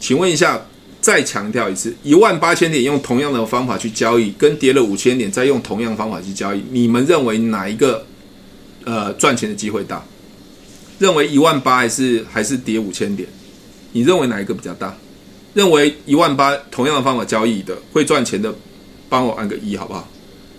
[0.00, 0.60] 请问一下，
[1.00, 8.04] 再强调一次，一万八千点用同样的方法去交易，跟跌了五千点再用同样方法去交易，你们认为哪一个
[8.84, 10.04] 呃赚钱的机会大？
[10.98, 13.28] 认为一万八还是还是跌五千点？
[13.92, 14.96] 你认为哪一个比较大？
[15.54, 18.54] 认为一万八同样的方法交易的会赚钱的，
[19.08, 20.08] 帮我按个一好不好？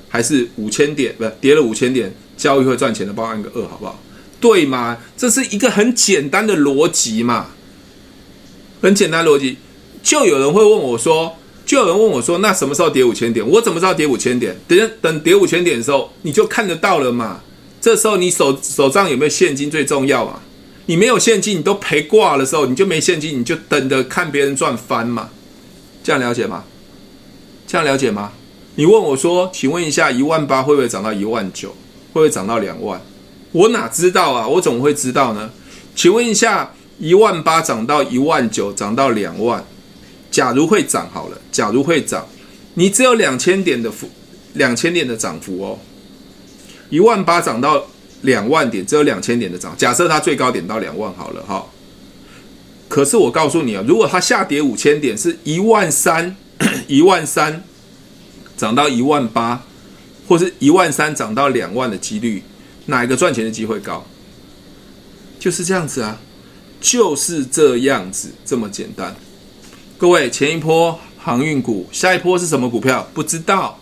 [0.10, 4.00] 还是五千点不是跌了五千点交易会赚钱的，帮我按个二好不好？
[4.42, 4.98] 对吗？
[5.16, 7.52] 这是一个很简单的逻辑嘛，
[8.82, 9.58] 很简单逻辑。
[10.02, 11.36] 就有人会问我说，
[11.66, 13.48] 就有人问我说，那什么时候跌五千点？
[13.48, 14.56] 我怎么知道跌五千点？
[14.68, 17.42] 等等跌五千点的时候，你就看得到了嘛。
[17.82, 20.42] 这时候你手手上有没有现金最重要啊？
[20.88, 25.30] 你没有现金，你都赔挂的时候，你就没现金，你就等着看别人赚翻嘛。
[26.04, 26.64] 这样了解吗？
[27.68, 28.32] 这样了解吗？
[28.76, 31.70] 你问我说，请问一下，一万八会不会涨到一万九？
[31.70, 31.76] 会
[32.14, 33.00] 不会涨到两万？
[33.52, 34.48] 我哪知道啊？
[34.48, 35.52] 我怎么会知道呢？
[35.96, 39.64] 请问一下，一万八涨到一万九，涨到两万，
[40.32, 42.28] 假如会涨好了，假如会涨，
[42.74, 44.10] 你只有两千点的幅，
[44.54, 45.78] 两千点的涨幅哦。
[46.90, 47.86] 一万八涨到
[48.22, 49.76] 两万点，只有两千点的涨。
[49.78, 51.66] 假设它最高点到两万好了哈。
[52.88, 56.36] 可是我告诉你啊，如果它下跌五千点，是一万三，
[56.88, 57.64] 一万三
[58.58, 59.64] 涨到一万八，
[60.28, 62.44] 或是一万三涨到两万的几率，
[62.88, 64.06] 哪一个赚钱的机会高？
[65.40, 66.20] 就是这样子啊。
[66.82, 69.14] 就是这样子，这么简单。
[69.98, 73.06] 各位，前一波航运股，下一波是什么股票？
[73.14, 73.78] 不知道。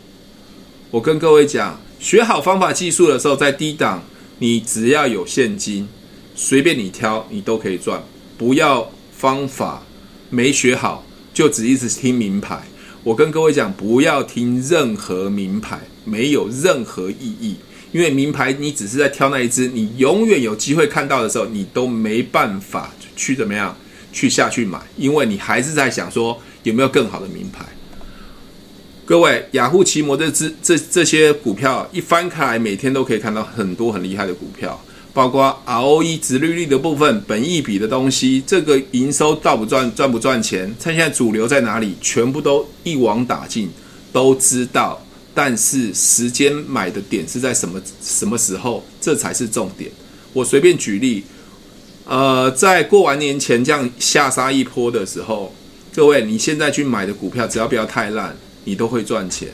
[0.90, 4.02] 我跟各位讲，学好方法技术的时候，在低档，
[4.40, 5.88] 你只要有现金，
[6.36, 8.04] 随便你挑，你都可以赚。
[8.38, 9.84] 不要方法
[10.30, 12.62] 没学好，就只一直听名牌。
[13.04, 17.56] 我跟各位讲，不要听任何名牌，没有任何意义。
[17.92, 23.76] 因为名牌，你只是在挑那一只，你永远有机会看到的时候，你都没办法去怎么样。
[24.14, 27.64] 去下去买，因为你还是在想说有没有更好的名牌。
[29.08, 34.78] 各位，雅虎奇摩这支这这些股票一翻开来，每天都可以看到很多很厉害的股票，
[35.14, 43.70] 包括 ROE 殖利率的部分、本益比的东西，这个营收到不赚赚不赚钱，趁现在主流在哪里，全部都一网打尽，
[44.12, 45.02] 都知道。
[45.34, 49.90] 但是时间买的点是在什么什么时候，这才是重点。
[50.34, 51.24] 我随便举例。
[52.04, 55.54] 呃，在过完年前这样下杀一波的时候，
[55.96, 58.36] 各位，你现在去买的股票，只要不要太烂，
[58.68, 59.48] 你都会赚钱。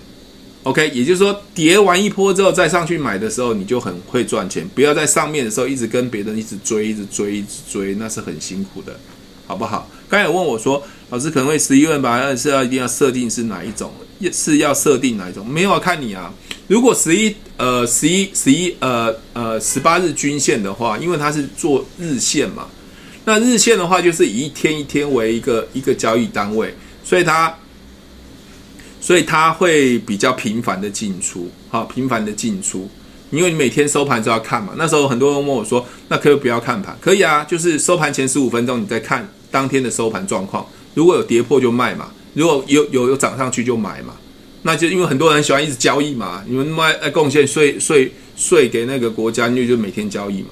[0.64, 4.68] OK，也就是说，跌完一波之后再上去买的时候，你就很会赚钱。
[4.74, 8.99] 不要在上面的时候一直跟别人一直追，一直追，一直追，那是很辛苦的，
[9.45, 9.88] 好不好？
[10.09, 13.91] 刚才问我说，老师可能会十一万八，是要一定要设定是哪一种？
[14.32, 15.45] 是要设定哪一种？
[15.47, 16.34] 没有，看你啊。
[16.68, 22.68] 如果十一呃十一十一呃呃十八日均线的话，因为它是做日线嘛，
[23.26, 27.53] 那日线的话就是以一天一天为一个一个交易单位，所以它
[29.04, 32.89] 所以它会比较频繁的进出，好频繁的进出，
[33.32, 34.72] 因为你每天收盘都要看嘛。
[34.78, 36.97] 那时候很多人问我说，那可以不要看盘？
[37.01, 44.14] 可以啊，就是收盘前十五分钟你再看当天的收盘状况，如果有跌破就卖嘛，如果有有有涨上去就买嘛。
[44.62, 50.47] 那就因为很多人喜欢一直交易嘛，你们卖呃贡献税税税给那个国家，因为就每天交易嘛，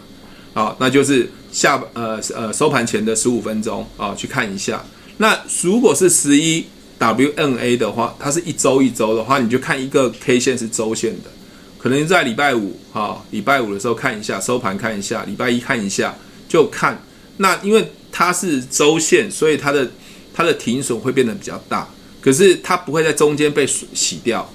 [0.54, 4.84] 好，那就是下呃呃收盘前的十五分钟啊，去看一下。
[5.16, 6.66] 那如果是十一
[7.02, 11.32] WNA 的话，它是一周一周的话，你就看一个 K 线是周线的，
[11.80, 16.16] 可能在礼拜五啊，礼拜五的时候看一下收盘看一下，礼拜一看一下
[16.47, 17.04] 就看。
[17.38, 19.89] 那因为它是周线，所以它的
[20.32, 21.89] 它的停损会变得比较大。
[22.22, 24.47] 可是它不会在中间被洗掉，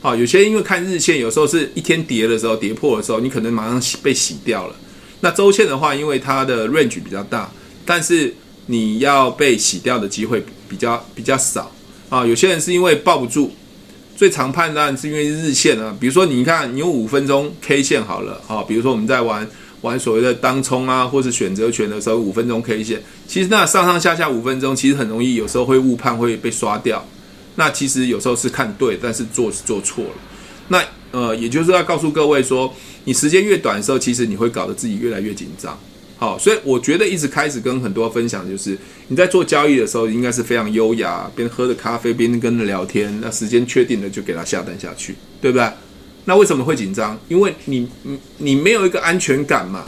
[0.00, 4.74] 好，有些因为看日线，有时候是一天跌的时候，跌破的时候，你可能马上被洗掉了。
[5.20, 7.48] 那周线的话，因为它的 range 比较大，
[7.86, 8.34] 但是
[8.66, 11.70] 你要被洗掉的机会比较比较少
[12.12, 12.26] 啊。
[12.26, 13.50] 有些人是因为抱不住，
[14.14, 15.96] 最常判断是因为日线啊。
[15.98, 19.48] 比如说，你看你用五分钟 K 线好了，啊，比如说我们在玩。
[19.82, 27.04] 玩所谓的当冲啊，或是选择权的时候，五分钟 K 线，其实那上上下下五分钟，其实很容易，有时候会误判，会被刷掉。
[27.56, 30.10] 那其实有时候是看对，但是做是做错了。
[30.68, 32.72] 那呃，也就是要告诉各位说，
[33.06, 35.76] 你时间越短的时候，其实你会搞得自己越来越紧张。
[36.22, 43.12] 好，所以我觉得一直开始跟很多分享，就是你在做交易的时候，应该是非常优雅，边喝着咖啡边跟人聊天。
[43.20, 45.68] 那时间确定了，就给他下单下去，对不对？
[46.24, 47.18] 那为什么会紧张？
[47.26, 49.86] 因为你你你没有一个安全感嘛，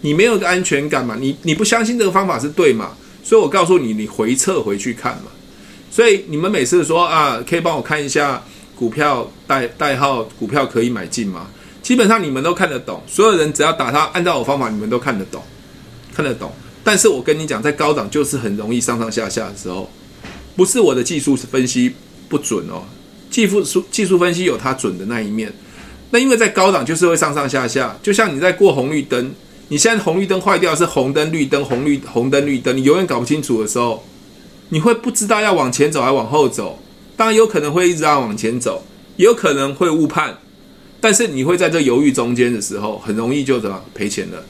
[0.00, 2.96] 你没有一个安全感嘛，你你不相信这个方法是对嘛？
[3.22, 5.24] 所以我告诉你，你回撤回去看嘛。
[5.90, 8.42] 所以你们每次说啊，可以帮我看一下
[8.74, 11.48] 股票代代号，股票可以买进吗？
[11.82, 15.42] 基本上你们都看得懂，所有人只要打他按照我方法，你们都看得懂，
[16.16, 16.50] 看得懂。
[16.82, 19.90] 但是我跟你讲，在高档就是很容易上上下下的时候，
[20.54, 21.92] 不是我的技术分析
[22.28, 22.84] 不准哦，
[23.28, 25.52] 技术技术分析有它准的那一面。
[26.10, 29.32] 那因为在高档就是会上上下下，就像你在过红绿灯，
[29.68, 34.04] 你现在红绿灯坏掉是红灯绿灯红绿红灯绿灯，你永远搞不清楚的时候，
[34.68, 36.78] 你会不知道要往前走还往后走。
[37.16, 38.84] 当然有可能会一直要往前走，
[39.16, 40.38] 也有可能会误判，
[41.00, 44.44] 但是你会在这犹豫中间的时候，很容易就怎么赔钱了。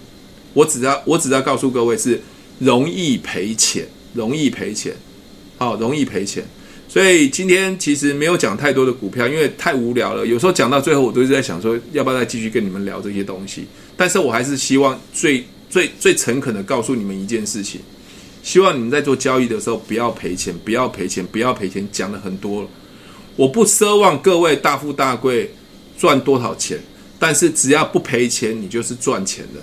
[0.57, 2.19] 我只要我只要告诉各位是
[2.61, 4.97] 容易赔钱，容易赔钱，
[5.59, 6.43] 好，容易赔钱。
[6.89, 10.27] 所以今天其实没有讲太多的股票，因为太无聊了。
[10.27, 13.67] 有时候讲到最后，我都是在想说，要不要再继续跟你们聊这些东西？
[13.99, 17.83] 但是我还是希望最最最诚恳的告诉你们一件事情：
[18.43, 21.87] 希望你们在做交易的时候不要赔钱，不要赔钱，不要赔钱。
[21.93, 22.69] 讲了很多了，
[23.37, 25.51] 我不奢望各位大富大贵，
[25.99, 26.79] 赚多少钱，
[27.19, 29.61] 但是只要不赔钱，你就是赚钱的。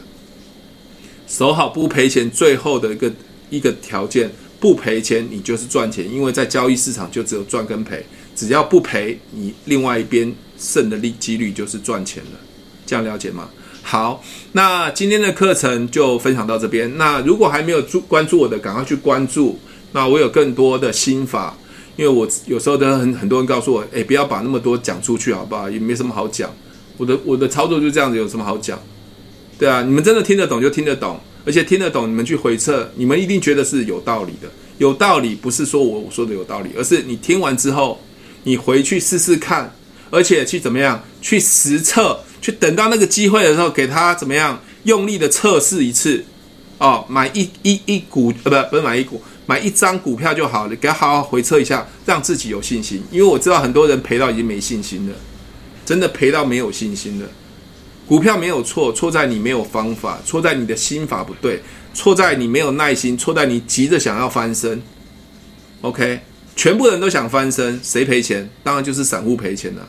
[1.33, 3.11] 守好不赔钱，最后的一个
[3.49, 4.29] 一个条件。
[4.59, 8.01] 不赔钱，你就是赚钱，因为在交易市场就只有赚跟赔，
[8.33, 12.39] 只要不赔，你另外一边胜的利几率就是赚钱了，
[12.85, 13.49] 这样了解吗？
[13.81, 14.23] 好，
[14.53, 16.97] 那今天的课程就分享到这边。
[16.97, 19.59] 那如果还没有注关注我的，赶快去关注。
[19.91, 21.57] 那我有更多的心法，
[21.97, 25.69] 因为我有时候都很很多人告诉我，诶，不要把那么多讲出去，好不好？
[25.69, 26.49] 也没什么好讲。
[26.95, 28.79] 我的我的操作就这样子，有什么好讲？
[29.57, 34.49] 对啊，你们真的听得懂就听得懂，而且听得懂，你们去回测，你们一定觉得是有道理的。
[34.79, 38.01] 有道理不是说我我说的有道理，而是你听完之后，
[38.43, 39.73] 你回去试试看，
[40.09, 46.25] 而且去怎么样去实测，去等到那个机会的时候，给他怎么样用力的测试一次。
[46.79, 53.01] 哦，买一一一股呃，不不是买一股，买一张股票就好了，给他好好回测一下，让自己有信心。
[53.09, 55.15] 因为我知道很多人赔到已经没信心了，
[55.85, 57.27] 真的赔到没有信心了。
[58.07, 61.61] 股票没有错，错在你没有方法，错在你的心法不对，
[61.93, 64.81] 错在你没有耐心，错在你急着想要翻身。
[65.81, 66.19] OK，
[66.55, 68.49] 全部人都想翻身，谁赔钱？
[68.63, 69.87] 当然就是散户赔钱了。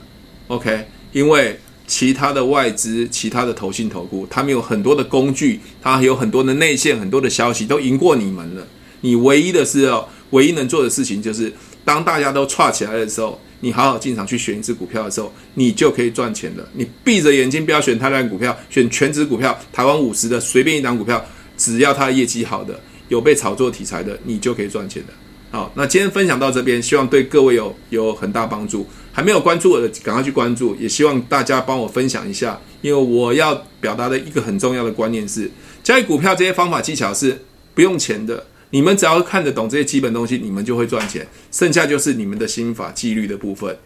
[0.48, 1.58] OK，因为。
[1.86, 8.66] 其他的外资、其他的投信、投顾，他们有很多的工具，他有很多的内线、很多的消息，都赢过你们了。
[9.02, 11.52] 你唯一的是哦，唯一能做的事情就是，
[11.84, 16.68] 当大家都串起来的时候，你好好进场去选一只股票的时候，你就可以赚钱了。
[16.74, 21.24] 你闭着眼睛不要选太烂股票，选全职股票，台湾五十的随便一档股票，
[21.56, 25.14] 只要它业绩好的，有被炒作题材的，你就可以赚钱的。
[25.50, 28.86] 好，那今天分享到这边，希望对各位有有很大帮助。
[29.10, 30.76] 还没有关注我的，赶快去关注。
[30.76, 35.50] 也希望大家帮我分享一下，因为我要表达的一个很重要的观念是，
[35.82, 37.40] 交易股票这些方法技巧是
[37.74, 38.44] 不用钱的。
[38.74, 41.24] 你们只要看得懂这些基本东西，你们就会赚钱。
[41.52, 43.78] 剩下就是你们的心法、纪律的部分。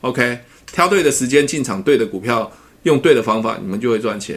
[0.00, 2.50] OK，挑对的时间进场，对的股票，
[2.82, 4.36] 用对的方法，你们就会赚钱。